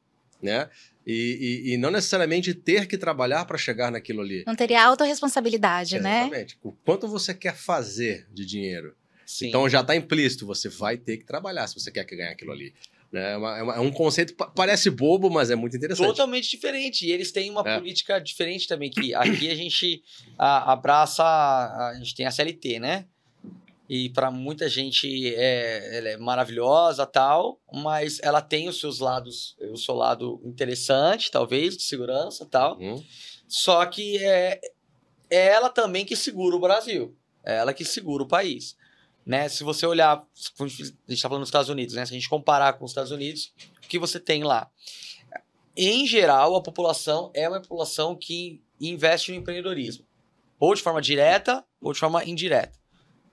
[0.42, 0.68] né?
[1.06, 4.42] E, e- e não necessariamente ter que trabalhar para chegar naquilo ali.
[4.46, 6.22] Não teria autorresponsabilidade, né?
[6.22, 6.58] Exatamente.
[6.62, 8.94] O quanto você quer fazer de dinheiro.
[9.24, 9.48] Sim.
[9.48, 12.52] Então já está implícito, você vai ter que trabalhar se você quer que ganhar aquilo
[12.52, 12.72] ali.
[13.12, 13.32] Né?
[13.32, 16.06] É, uma- é uma- é um conceito, pa- parece bobo, mas é muito interessante.
[16.08, 17.06] Totalmente diferente.
[17.06, 17.78] E eles têm uma É.
[17.78, 20.02] política diferente também, que aqui a gente
[20.36, 23.06] a- abraça, a gente tem a CLT, né?
[23.88, 29.56] E para muita gente é, ela é maravilhosa tal, mas ela tem os seus lados,
[29.60, 32.78] o seu lado interessante, talvez, de segurança tal.
[32.78, 33.02] Uhum.
[33.46, 34.60] Só que é,
[35.30, 37.16] é ela também que segura o Brasil.
[37.44, 38.76] É ela que segura o país.
[39.24, 39.48] Né?
[39.48, 42.04] Se você olhar, a gente está falando dos Estados Unidos, né?
[42.06, 43.52] Se a gente comparar com os Estados Unidos,
[43.84, 44.70] o que você tem lá?
[45.76, 50.04] Em geral, a população é uma população que investe no empreendedorismo.
[50.58, 52.78] Ou de forma direta, ou de forma indireta.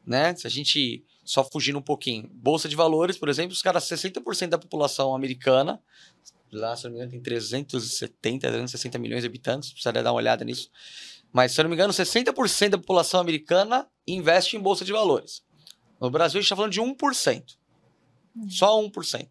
[0.06, 0.36] Né?
[0.36, 2.30] Se a gente só fugindo um pouquinho.
[2.34, 5.82] Bolsa de valores, por exemplo, os caras, 60% da população americana,
[6.52, 10.44] lá, se não me engano, tem 370, 360 milhões de habitantes, precisaria dar uma olhada
[10.44, 10.70] nisso.
[11.32, 15.44] Mas, se eu não me engano, 60% da população americana investe em bolsa de valores.
[16.00, 17.58] No Brasil, a gente está falando de 1%.
[18.50, 19.30] Só 1%.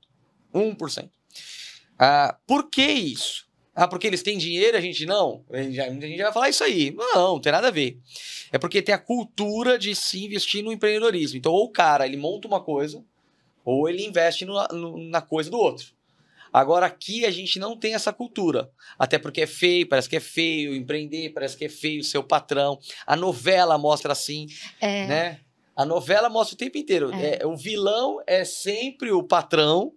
[0.55, 1.11] 1%.
[1.99, 3.47] Ah, por que isso?
[3.75, 5.45] Ah, porque eles têm dinheiro a gente não?
[5.51, 6.91] A gente, vai falar isso aí.
[6.91, 7.99] Não, não tem nada a ver.
[8.53, 11.39] É porque tem a cultura de se investir no empreendedorismo.
[11.39, 13.03] Então, ou o cara, ele monta uma coisa,
[13.65, 15.87] ou ele investe no- no- na coisa do outro.
[16.53, 18.71] Agora, aqui a gente não tem essa cultura.
[18.99, 22.23] Até porque é feio, parece que é feio, empreender parece que é feio, ser o
[22.25, 22.79] patrão.
[23.07, 24.47] A novela mostra assim,
[24.79, 25.41] É, né?
[25.75, 27.11] A novela mostra o tempo inteiro.
[27.15, 27.39] É.
[27.41, 29.95] É, o vilão é sempre o patrão,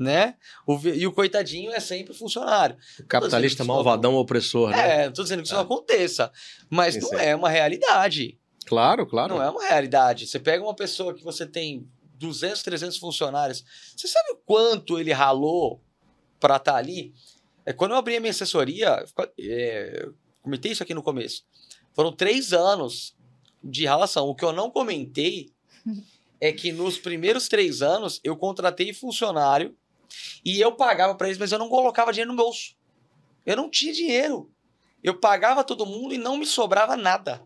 [0.00, 0.34] né?
[0.66, 2.74] O e o coitadinho é sempre funcionário.
[2.98, 5.02] O capitalista Isso, malvadão opressor, né?
[5.02, 6.32] É, não tô dizendo que isso não aconteça,
[6.70, 7.16] mas Sim, não sim.
[7.16, 8.38] é uma realidade.
[8.64, 9.34] Claro, claro.
[9.34, 10.26] Não é uma realidade.
[10.26, 13.62] Você pega uma pessoa que você tem 200, 300 funcionários,
[13.94, 15.82] você sabe o quanto ele ralou
[16.38, 17.12] para estar ali?
[17.66, 19.04] É, quando eu abri a minha assessoria,
[19.38, 21.44] é, eu comentei isso aqui no começo,
[21.92, 23.14] foram três anos
[23.62, 24.26] de relação.
[24.26, 25.50] O que eu não comentei
[26.40, 29.76] é que nos primeiros três anos eu contratei funcionário
[30.44, 32.74] e eu pagava para eles, mas eu não colocava dinheiro no bolso.
[33.44, 34.50] Eu não tinha dinheiro.
[35.02, 37.42] Eu pagava todo mundo e não me sobrava nada.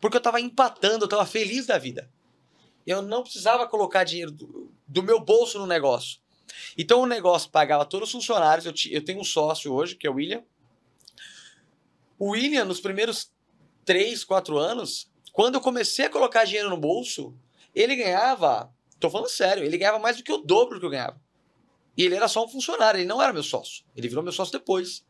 [0.00, 2.10] Porque eu estava empatando, eu estava feliz da vida.
[2.86, 6.20] Eu não precisava colocar dinheiro do, do meu bolso no negócio.
[6.76, 8.66] Então o negócio pagava todos os funcionários.
[8.66, 10.42] Eu, eu tenho um sócio hoje, que é o William.
[12.18, 13.32] O William, nos primeiros
[13.84, 17.34] três, quatro anos, quando eu comecei a colocar dinheiro no bolso,
[17.74, 20.90] ele ganhava, tô falando sério, ele ganhava mais do que o dobro do que eu
[20.90, 21.20] ganhava.
[22.00, 23.84] E ele era só um funcionário, ele não era meu sócio.
[23.94, 25.04] Ele virou meu sócio depois.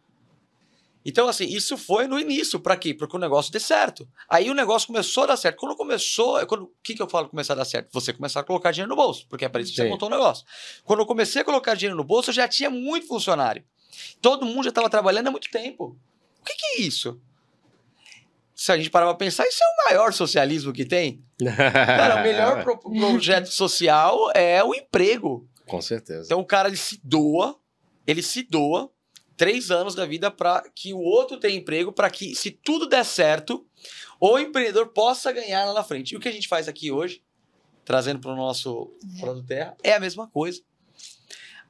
[1.04, 2.58] Então, assim, isso foi no início.
[2.58, 2.92] Pra quê?
[2.92, 4.08] Para que o negócio dê certo.
[4.28, 5.56] Aí o negócio começou a dar certo.
[5.58, 6.38] Quando começou.
[6.40, 7.88] é Quando, o que, que eu falo começar a dar certo?
[7.92, 9.88] Você começar a colocar dinheiro no bolso, porque é para isso que você Sim.
[9.88, 10.44] montou o negócio.
[10.84, 13.64] Quando eu comecei a colocar dinheiro no bolso, eu já tinha muito funcionário.
[14.20, 15.96] Todo mundo já estava trabalhando há muito tempo.
[16.40, 17.20] O que, que é isso?
[18.54, 21.24] Se a gente parar pra pensar, isso é o maior socialismo que tem.
[21.56, 25.48] Cara, o melhor pro- projeto social é o emprego.
[25.70, 26.24] Com certeza.
[26.26, 27.58] Então o cara ele se doa,
[28.06, 28.90] ele se doa
[29.36, 33.04] três anos da vida para que o outro tenha emprego, para que, se tudo der
[33.04, 33.66] certo,
[34.20, 36.12] o empreendedor possa ganhar lá na frente.
[36.12, 37.22] E o que a gente faz aqui hoje,
[37.84, 40.60] trazendo para o nosso Produto Terra, é a mesma coisa.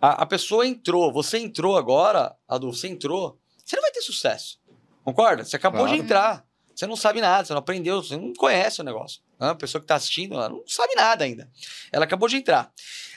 [0.01, 4.59] A, a pessoa entrou, você entrou agora, Adu, você entrou, você não vai ter sucesso.
[5.05, 5.45] Concorda?
[5.45, 5.95] Você acabou Claro.
[5.97, 6.45] de entrar.
[6.75, 9.21] Você não sabe nada, você não aprendeu, você não conhece o negócio.
[9.39, 11.51] A pessoa que está assistindo, ela não sabe nada ainda.
[11.93, 12.73] Ela acabou de entrar.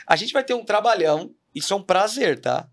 [0.08, 2.70] A gente vai ter um trabalhão, isso é um prazer, tá?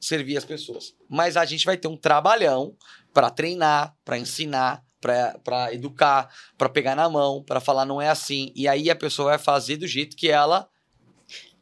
[0.00, 0.94] Servir as pessoas.
[1.08, 2.76] Mas a gente vai ter um trabalhão
[3.12, 8.52] para treinar, para ensinar, para educar, para pegar na mão, para falar não é assim.
[8.54, 10.68] E aí a pessoa vai fazer do jeito que ela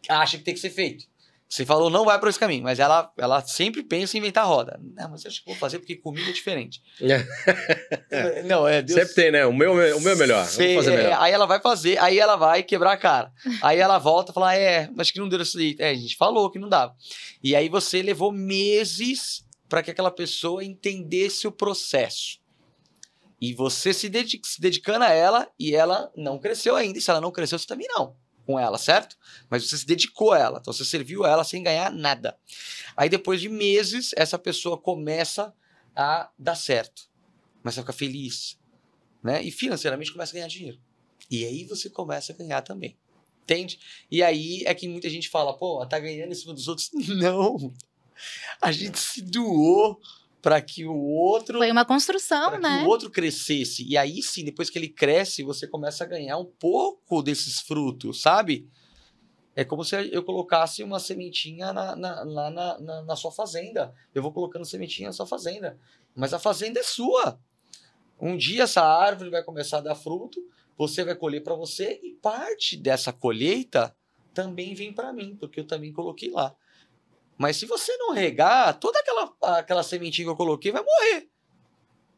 [0.09, 1.05] acha que tem que ser feito.
[1.49, 4.79] Você falou, não vai por esse caminho, mas ela, ela sempre pensa em inventar roda.
[4.95, 6.83] Não, mas eu acho que vou fazer porque comigo é diferente.
[8.45, 9.01] não, é Deus.
[9.01, 9.47] Sempre tem, né?
[9.47, 10.45] O meu, o meu é melhor.
[10.47, 11.19] Sei, fazer é, melhor.
[11.19, 13.33] aí ela vai fazer, aí ela vai quebrar a cara.
[13.63, 15.59] Aí ela volta e fala: É, acho que não deu isso.
[15.79, 16.95] É, a gente falou que não dava.
[17.43, 22.39] E aí você levou meses para que aquela pessoa entendesse o processo.
[23.41, 24.11] E você se,
[24.45, 26.99] se dedicando a ela e ela não cresceu ainda.
[26.99, 28.15] E se ela não cresceu, você também não.
[28.49, 29.15] Com ela, certo?
[29.51, 30.59] Mas você se dedicou a ela.
[30.59, 32.39] Então você serviu a ela sem ganhar nada.
[32.97, 35.55] Aí depois de meses, essa pessoa começa
[35.95, 37.11] a dar certo.
[37.61, 38.59] Começa a ficar feliz
[39.23, 39.43] né?
[39.43, 40.81] E financeiramente começa a ganhar dinheiro.
[41.31, 42.97] E aí você começa a ganhar também.
[43.43, 43.79] Entende?
[44.11, 46.91] E aí é que muita gente fala, pô, tá ganhando em cima dos outros.
[47.09, 47.73] Não!
[48.61, 50.01] A gente se doou
[50.41, 51.59] para que o outro.
[51.59, 52.79] Foi uma construção, Para né?
[52.79, 53.85] que o outro crescesse.
[53.87, 58.21] E aí sim, depois que ele cresce, você começa a ganhar um pouco desses frutos,
[58.21, 58.69] sabe?
[59.55, 63.93] É como se eu colocasse uma sementinha na, na, lá na, na, na sua fazenda.
[64.15, 65.77] Eu vou colocando sementinha na sua fazenda.
[66.15, 67.41] Mas a fazenda é sua.
[68.21, 70.41] Um dia essa árvore vai começar a dar fruto,
[70.77, 73.95] você vai colher para você e parte dessa colheita
[74.33, 76.55] também vem para mim, porque eu também coloquei lá.
[77.39, 81.29] Mas se você não regar, toda aquela, aquela sementinha que eu coloquei vai morrer.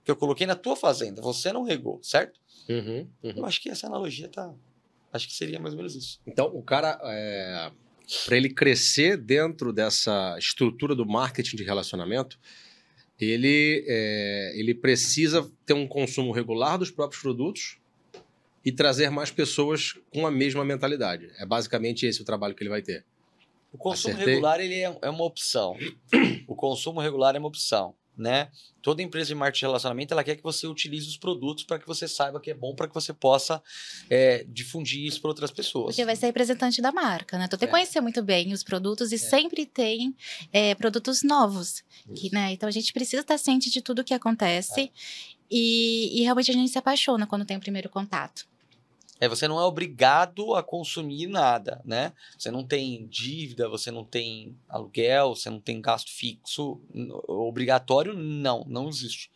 [0.03, 2.41] Que eu coloquei na tua fazenda, você não regou, certo?
[2.69, 3.33] Uhum, uhum.
[3.37, 4.53] Eu acho que essa analogia tá.
[5.13, 6.21] Acho que seria mais ou menos isso.
[6.27, 7.71] Então, o cara, é,
[8.25, 12.39] para ele crescer dentro dessa estrutura do marketing de relacionamento,
[13.21, 17.79] ele, é, ele precisa ter um consumo regular dos próprios produtos
[18.65, 21.31] e trazer mais pessoas com a mesma mentalidade.
[21.39, 23.05] É basicamente esse o trabalho que ele vai ter.
[23.73, 24.35] O consumo Acertei.
[24.35, 25.77] regular ele é, é uma opção.
[26.47, 28.51] O consumo regular é uma opção, né?
[28.83, 31.87] Toda empresa de marketing de relacionamento ela quer que você utilize os produtos para que
[31.87, 33.63] você saiba que é bom para que você possa
[34.09, 35.95] é, difundir isso para outras pessoas.
[35.95, 37.45] Porque vai ser representante da marca, né?
[37.45, 37.77] Então tem que É.
[37.79, 40.15] conhecer muito bem os produtos e sempre tem
[40.53, 41.85] é, produtos novos.
[42.17, 42.53] que, né?
[42.53, 44.91] Então a gente precisa estar ciente de tudo que acontece.
[45.51, 48.47] E, e realmente a gente se apaixona quando tem o primeiro contato.
[49.21, 52.13] É, você não é obrigado a consumir nada, né?
[52.39, 56.81] Você não tem dívida, você não tem aluguel, você não tem gasto fixo
[57.29, 59.31] obrigatório, não, não existe.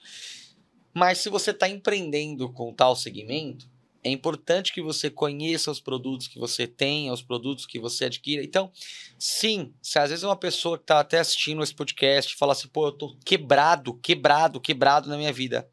[0.95, 3.69] Mas se você está empreendendo com tal segmento,
[4.05, 8.45] é importante que você conheça os produtos que você tem, os produtos que você adquira.
[8.45, 8.71] Então,
[9.19, 12.87] sim, se às vezes uma pessoa que está até assistindo esse podcast fala assim, pô,
[12.87, 15.69] eu tô quebrado, quebrado, quebrado na minha vida.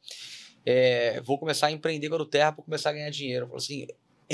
[0.65, 3.45] É, vou começar a empreender com a terra para começar a ganhar dinheiro.
[3.45, 3.85] Eu falo assim,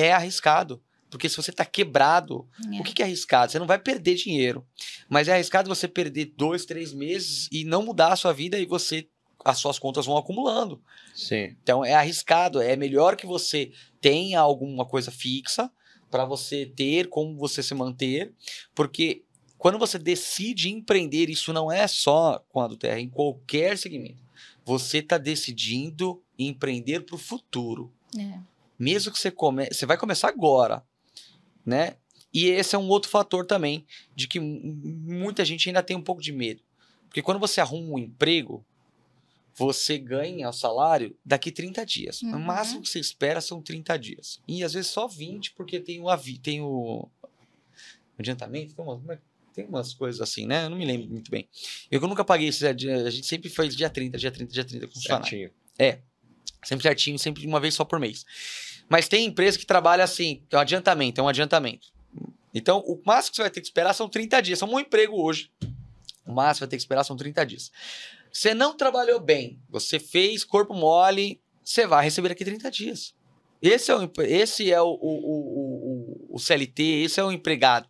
[0.01, 0.81] é arriscado.
[1.09, 2.81] Porque se você está quebrado, É.
[2.81, 3.51] o que, que é arriscado?
[3.51, 4.65] Você não vai perder dinheiro.
[5.09, 8.65] Mas é arriscado você perder dois, três meses e não mudar a sua vida e
[8.65, 9.07] você.
[9.45, 10.81] As suas contas vão acumulando.
[11.15, 11.55] Sim.
[11.63, 12.59] Então é arriscado.
[12.61, 13.71] É melhor que você
[14.01, 15.71] tenha alguma coisa fixa
[16.11, 18.33] para você ter como você se manter.
[18.75, 19.23] Porque
[19.57, 24.21] quando você decide empreender, isso não é só com a do Terra, em qualquer segmento.
[24.65, 28.39] Você está decidindo empreender para o futuro É.
[28.77, 29.67] mesmo que você come...
[29.71, 30.83] você vai começar agora,
[31.65, 31.95] né?
[32.33, 36.01] E esse é um outro fator também de que mu- muita gente ainda tem um
[36.01, 36.61] pouco de medo.
[37.07, 38.65] Porque quando você arruma um emprego,
[39.55, 42.21] você ganha o salário daqui 30 dias.
[42.21, 42.39] O Uhum.
[42.39, 44.39] máximo que você espera são 30 dias.
[44.47, 46.37] E às vezes só 20, porque tem o avi...
[46.37, 47.09] tem o
[48.19, 49.19] adiantamento, tem umas, é-
[49.53, 50.65] tem umas coisas assim, né?
[50.65, 51.47] Eu não me lembro muito bem.
[51.89, 54.87] Eu nunca paguei esse dia, a gente sempre fez dia 30, dia 30, dia 30
[54.87, 55.25] com funcionário.
[55.27, 55.51] Certinho.
[56.63, 58.25] Sempre certinho, sempre uma vez só por mês.
[58.89, 61.87] Mas tem empresa que trabalha assim, é um adiantamento, é um adiantamento.
[62.53, 64.59] Então, o máximo que você vai ter que esperar são 30 dias.
[64.59, 65.51] São um emprego hoje.
[66.25, 67.71] O máximo que vai ter que esperar são 30 dias.
[68.31, 73.15] Você não trabalhou bem, você fez corpo mole, você vai receber daqui 30 dias.
[73.61, 77.89] Esse é o, esse é o, o, o, o, CLT, esse é o empregado.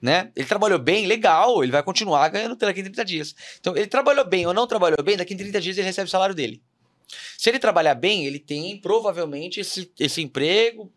[0.00, 0.30] Né?
[0.34, 3.34] Ele trabalhou bem, legal, ele vai continuar ganhando daqui 30 dias.
[3.58, 6.34] Então, ele trabalhou bem ou não trabalhou bem, daqui 30 dias ele recebe o salário
[6.34, 6.62] dele.
[7.38, 10.92] Se ele trabalhar bem, ele tem provavelmente esse, esse emprego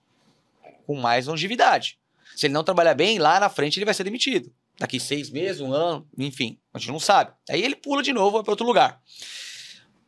[0.86, 1.98] com mais longevidade.
[2.36, 4.52] Se ele não trabalhar bem, lá na frente ele vai ser demitido.
[4.80, 7.32] Daqui seis meses, um ano, enfim, a gente não sabe.
[7.50, 9.02] Aí ele pula de novo, vai para outro lugar.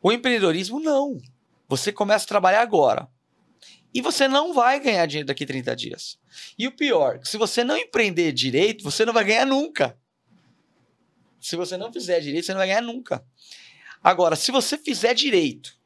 [0.02, 1.18] O empreendedorismo, não.
[1.68, 3.08] Você começa a trabalhar agora.
[3.94, 6.18] E você não vai ganhar dinheiro daqui 30 dias.
[6.58, 9.98] E o pior, se você não empreender direito, você não vai ganhar nunca.
[11.40, 13.24] Se você não fizer direito, você não vai ganhar nunca.
[14.02, 15.78] Agora, se você fizer direito,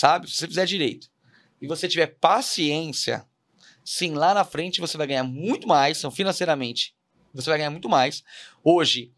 [0.00, 0.30] sabe?
[0.30, 1.08] Se você fizer direito
[1.60, 3.26] e você tiver paciência,
[3.84, 6.94] sim, lá na frente você vai ganhar muito mais, então, financeiramente,
[7.34, 8.24] você vai ganhar muito mais.
[8.64, 9.12] Hoje,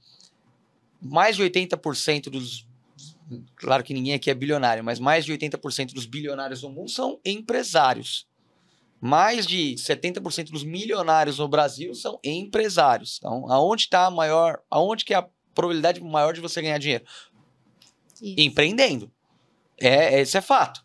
[1.00, 2.66] mais de 80% dos.
[3.56, 7.20] Claro que ninguém aqui é bilionário, mas mais de 80% dos bilionários do mundo são
[7.24, 8.26] empresários.
[9.00, 13.18] Mais de 70% dos milionários no Brasil são empresários.
[13.18, 14.60] Então, aonde está a maior.
[14.68, 17.04] Aonde que é a probabilidade maior de você ganhar dinheiro?
[18.20, 18.34] Isso.
[18.38, 19.10] empreendendo.
[19.82, 20.80] É, esse é fato.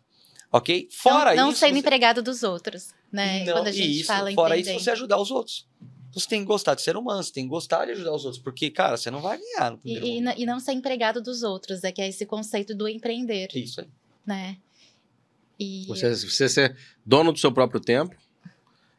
[0.50, 0.88] Ok?
[0.90, 1.60] Fora não, não isso.
[1.60, 3.44] sendo você- empregado dos outros, né?
[3.44, 4.76] Não, Quando a gente isso, fala fora empreendendo.
[4.76, 5.68] isso, você ajudar os outros.
[6.14, 8.42] Você tem que gostar de ser humano, você tem que gostar de ajudar os outros,
[8.42, 11.42] porque, cara, você não vai ganhar no primeiro E, e, e não ser empregado dos
[11.42, 13.88] outros, é que é esse conceito do empreender, Isso aí.
[14.26, 14.56] né?
[15.60, 18.16] E Você, você ser dono do seu próprio tempo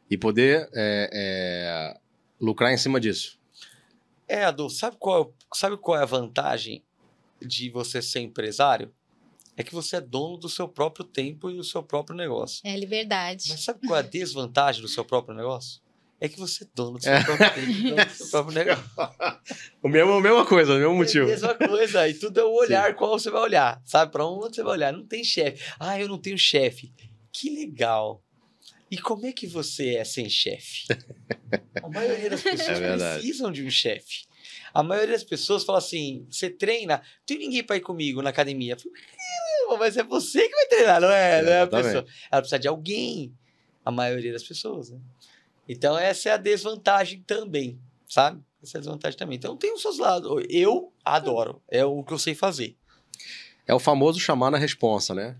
[0.08, 2.00] e poder é, é,
[2.40, 3.38] lucrar em cima disso.
[4.28, 6.84] É, Adu, sabe qual, sabe qual é a vantagem
[7.42, 8.94] de você ser empresário?
[9.56, 12.60] É que você é dono do seu próprio tempo e do seu próprio negócio.
[12.64, 13.46] é liberdade.
[13.48, 15.80] Mas sabe qual é a desvantagem do seu próprio negócio?
[16.22, 18.84] É que você é dono do seu próprio tempo e dono do seu próprio negócio.
[19.82, 21.26] O mesmo, a mesma coisa, o mesmo É a motivo.
[21.26, 22.08] mesma coisa.
[22.08, 23.80] E tudo é o olhar, qual você vai olhar.
[23.86, 24.12] Sabe?
[24.12, 24.92] Pra onde você vai olhar.
[24.92, 25.62] Não tem chefe.
[25.78, 26.92] Ah, eu não tenho chefe.
[27.32, 28.22] Que legal.
[28.90, 30.86] E como é que você é sem chefe?
[31.82, 34.24] A maioria das pessoas É precisam de um chefe.
[34.72, 38.30] A maioria das pessoas fala assim: você treina, não tem ninguém pra ir comigo na
[38.30, 38.76] academia.
[39.62, 41.42] Eu falo, mas é você que vai treinar, não é?
[41.42, 42.04] Não é a pessoa.
[42.30, 43.34] Ela precisa de alguém.
[43.84, 44.98] A maioria das pessoas, né?
[45.68, 48.42] Então, essa é a desvantagem também, sabe?
[48.62, 49.36] Essa é a desvantagem também.
[49.38, 50.44] Então, tem os seus lados.
[50.50, 51.62] Eu adoro.
[51.68, 52.76] É o que eu sei fazer.
[53.66, 55.36] É o famoso chamar na responsa, né?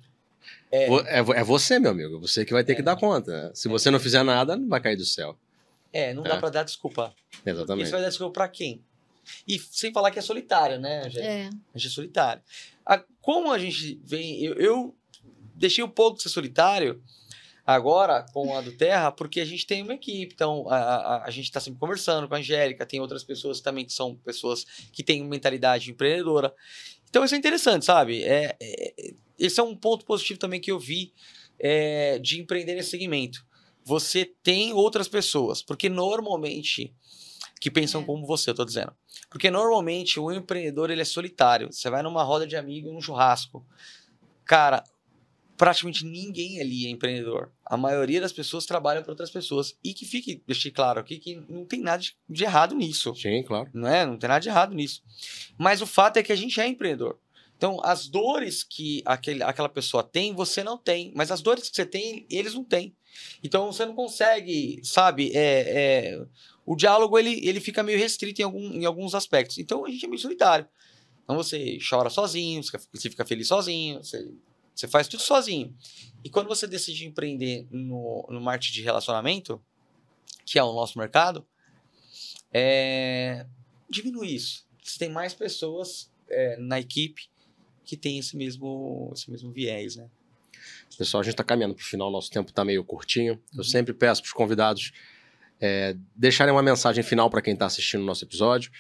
[0.73, 0.87] É.
[0.87, 2.19] É, é você, meu amigo.
[2.21, 2.75] Você que vai ter É.
[2.77, 3.51] que dar conta.
[3.55, 5.37] Se você não fizer nada, não vai cair do céu.
[5.93, 6.29] É, não É.
[6.29, 7.13] dá pra dar desculpa.
[7.31, 7.87] Porque Exatamente.
[7.87, 8.83] você vai dar desculpa pra quem?
[9.47, 11.33] E sem falar que é solitário, né, Angélica?
[11.33, 11.51] É.
[11.75, 12.43] A gente é solitário.
[12.85, 14.43] A- como a gente vem.
[14.43, 14.95] Eu, eu
[15.55, 17.03] deixei um pouco de ser solitário
[17.67, 20.33] agora com a do Terra, porque a gente tem uma equipe.
[20.35, 23.85] Então, a, a, a gente está sempre conversando com a Angélica, tem outras pessoas também
[23.85, 26.53] que são pessoas que têm mentalidade empreendedora.
[27.09, 28.23] Então, isso é interessante, sabe?
[28.25, 31.13] É, é- esse é um ponto positivo também que eu vi
[31.59, 33.45] é, de empreender nesse segmento.
[33.85, 36.93] Você tem outras pessoas, porque normalmente
[37.61, 38.05] que pensam É.
[38.05, 38.93] como você, eu tô dizendo.
[39.29, 41.71] Porque normalmente o empreendedor ele é solitário.
[41.73, 43.65] Você vai numa roda de amigos, num churrasco.
[44.45, 44.83] Cara,
[45.57, 47.53] praticamente ninguém ali é empreendedor.
[47.67, 49.77] A maioria das pessoas trabalham para outras pessoas.
[49.85, 53.15] E que fique, deixei claro aqui, que não tem nada de- de errado nisso.
[53.15, 53.69] Sim, claro.
[53.75, 54.07] Não é?
[54.07, 55.03] Não tem nada de errado nisso.
[55.59, 57.19] Mas o fato é que a gente é empreendedor.
[57.57, 61.13] Então, as dores que aquele, aquela pessoa tem, você não tem.
[61.15, 62.97] Mas as dores que você tem, eles não têm.
[63.45, 65.31] Então, você não consegue, sabe?
[65.35, 66.23] É, é,
[66.71, 69.59] o diálogo, ele, ele fica meio restrito em, algum, em alguns aspectos.
[69.59, 70.69] Então, a gente é meio solitário.
[71.25, 74.33] Então, você chora sozinho, você fica- feliz sozinho, você,
[74.73, 75.77] você faz tudo sozinho.
[76.23, 79.61] E quando você decide empreender no, no marketing de relacionamento,
[80.47, 81.45] que é o nosso mercado,
[82.53, 83.45] é,
[83.89, 84.65] diminui isso.
[84.81, 87.29] Você tem mais pessoas é, na equipe
[87.85, 90.09] que tem esse mesmo, esse mesmo viés, né?
[90.97, 93.33] Pessoal, a gente está caminhando para o final, nosso tempo está meio curtinho.
[93.33, 93.59] Uhum.
[93.59, 94.93] Eu sempre peço para os convidados
[95.61, 98.71] é, deixarem uma mensagem final para quem está assistindo o nosso episódio.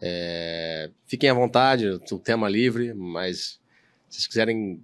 [0.00, 3.60] É, fiquem à vontade, o tema é livre, mas
[4.08, 4.82] se vocês quiserem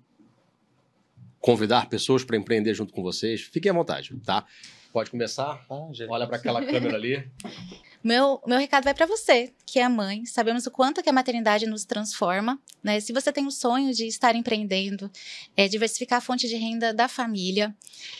[1.40, 4.47] convidar pessoas para empreender junto com vocês, fiquem à vontade, tá?
[4.93, 5.64] Pode começar.
[6.09, 7.28] Olha para aquela câmera ali.
[8.05, 10.26] Meu, meu recado vai para você, que é mãe.
[10.26, 12.61] Sabemos o quanto que a maternidade nos transforma.
[12.82, 12.98] Né?
[12.98, 15.09] Se você tem o sonho de estar empreendendo,
[15.57, 17.72] é, diversificar a fonte de renda da família,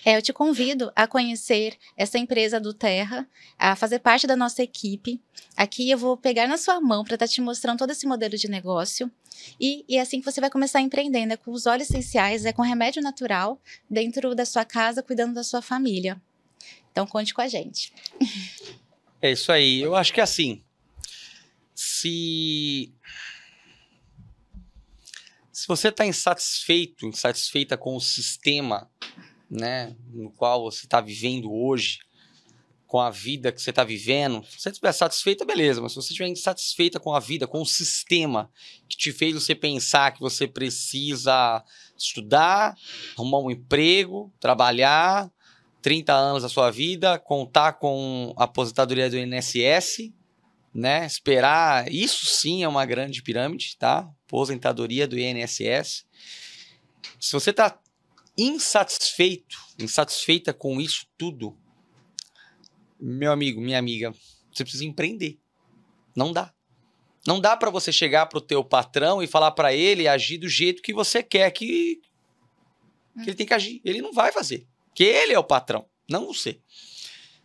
[0.05, 3.29] é, eu te convido a conhecer essa empresa do Terra,
[3.59, 5.21] a fazer parte da nossa equipe.
[5.57, 8.49] Aqui eu vou pegar na sua mão para estar te mostrando todo esse modelo de
[8.49, 9.11] negócio.
[9.59, 12.53] E, e é assim que você vai começar empreendendo, é com os óleos essenciais, é
[12.53, 13.61] com remédio natural,
[13.91, 16.23] dentro da sua casa, cuidando da sua família.
[16.93, 17.93] Então conte com a gente.
[19.23, 19.81] É isso aí.
[19.81, 20.65] Eu acho que é assim.
[21.73, 22.93] Se.
[25.53, 28.91] Se você está insatisfeito, insatisfeita com o sistema,
[29.49, 32.01] né, no qual você está vivendo hoje,
[32.85, 36.09] com a vida que você está vivendo, se você estiver satisfeita, beleza, mas se você
[36.09, 38.51] estiver insatisfeita com a vida, com o sistema
[38.89, 41.65] que te fez você pensar que você precisa
[41.97, 42.77] estudar,
[43.17, 45.31] arrumar um emprego, trabalhar,
[45.83, 50.13] 30 anos da sua vida, contar com a aposentadoria do INSS,
[50.73, 51.05] né?
[51.05, 54.09] Esperar, isso sim é uma grande pirâmide, tá?
[54.27, 56.07] Aposentadoria do INSS.
[57.21, 57.79] Se você está
[58.39, 61.59] insatisfeito, insatisfeita com isso tudo,
[62.99, 64.15] meu amigo, minha amiga,
[64.53, 65.39] você precisa empreender.
[66.17, 66.55] Não dá.
[67.27, 70.83] Não dá para você chegar pro teu patrão e falar para ele agir do jeito
[70.83, 72.01] que você quer que,
[73.23, 73.81] que ele tem que agir.
[73.85, 74.67] Ele não vai fazer.
[74.95, 76.61] Que ele é o patrão, não você.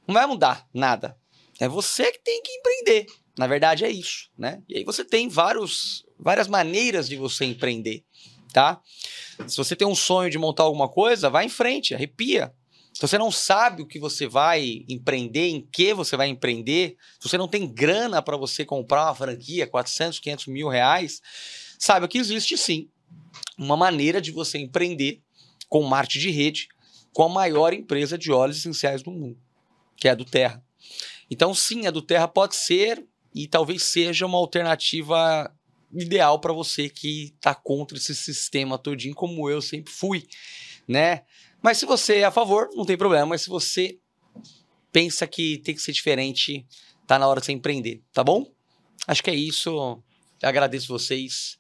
[0.08, 1.18] Não vai mudar nada.
[1.60, 3.06] É você que tem que empreender.
[3.38, 4.62] Na verdade é isso, né?
[4.68, 8.04] E aí você tem vários, várias maneiras de você empreender,
[8.52, 8.82] tá?
[9.48, 12.52] Se você tem um sonho de montar alguma coisa, vai em frente, arrepia.
[12.98, 17.30] Se você não sabe o que você vai empreender, em que você vai empreender, se
[17.30, 21.22] você não tem grana para você comprar uma franquia, 400, 500 mil reais,
[21.78, 22.90] saiba que existe sim
[23.56, 25.22] uma maneira de você empreender
[25.70, 26.68] com marketing de rede,
[27.14, 29.38] com a maior empresa de óleos essenciais do mundo,
[29.96, 30.64] que é a do Terra.
[31.30, 35.54] Então, sim, a do Terra pode ser e talvez seja uma alternativa
[35.94, 40.28] ideal para você que está contra esse sistema todinho, como eu sempre fui,
[40.88, 41.24] né?
[41.62, 43.26] Mas se você é a favor, não tem problema.
[43.26, 43.98] Mas se você
[44.92, 46.66] pensa que tem que ser diferente,
[47.06, 48.46] tá na hora de você empreender, tá bom?
[49.08, 49.70] Acho que é isso.
[49.70, 51.58] Eu agradeço vocês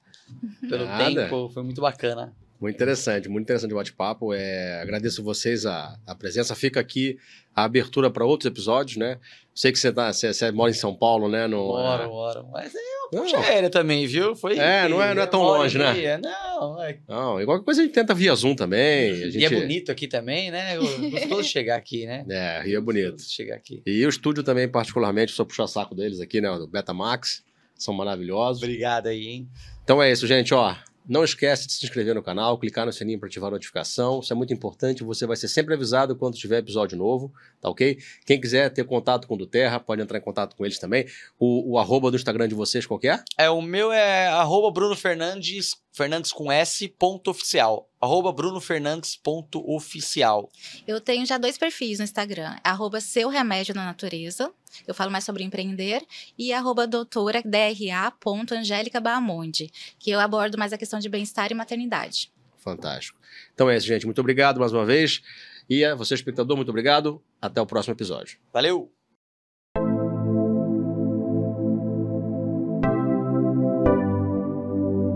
[0.62, 1.24] pelo Nada.
[1.24, 2.36] tempo, foi muito bacana.
[2.60, 4.34] Muito interessante, muito interessante o bate-papo.
[4.34, 6.56] É, agradeço vocês a, a presença.
[6.56, 7.18] Fica aqui
[7.56, 9.20] a abertura para outros episódios, né?
[9.54, 11.46] Sei que você, tá, você, você mora em São Paulo, né?
[11.48, 12.44] No, Bora, bora.
[12.52, 12.80] Mas é
[13.20, 14.36] uma aérea também, viu?
[14.36, 15.94] Foi É, não é- não é tão longe, né?
[15.94, 16.18] meia.
[16.18, 19.12] Não, é não, igual coisa a gente tenta via Zoom também.
[19.12, 20.78] A gente, E é bonito aqui também, né?
[20.78, 22.26] Gostoso de chegar aqui, né?
[22.30, 23.22] É, Rio é bonito.
[23.22, 23.82] Chegar aqui.
[23.86, 26.50] E o estúdio também, particularmente, só puxar saco deles aqui, né?
[26.58, 27.44] Do Betamax.
[27.76, 28.62] São maravilhosos.
[28.64, 29.48] Obrigado aí, hein?
[29.84, 30.76] Então é isso, gente, ó.
[31.08, 34.20] Não esquece de se inscrever no canal, clicar no sininho para ativar a notificação.
[34.20, 35.04] Isso é muito importante.
[35.04, 37.98] Você vai ser sempre avisado quando tiver episódio novo, tá ok?
[38.26, 41.06] Quem quiser ter contato com o do Terra, pode entrar em contato com eles também.
[41.40, 43.24] O, o arroba do Instagram de vocês, qual é?
[43.38, 47.90] É, o meu é arroba Bruno Fernandes Fernandes com S, ponto oficial.
[48.00, 50.48] Arroba brunofernandes.oficial.
[50.88, 52.56] Eu tenho já dois perfis no Instagram.
[52.64, 54.54] Arroba Seu Remédio na Natureza.
[54.86, 56.06] Eu falo mais sobre empreender.
[56.38, 58.14] E arroba doutora DRA.
[58.52, 62.32] Angélica Bahamonde, que eu abordo mais a questão de bem-estar e maternidade.
[62.58, 63.20] Fantástico.
[63.56, 64.06] Então é isso, gente.
[64.06, 65.24] Muito obrigado mais uma vez.
[65.68, 67.20] E a você, espectador, muito obrigado.
[67.42, 68.38] Até o próximo episódio.
[68.54, 68.96] Valeu!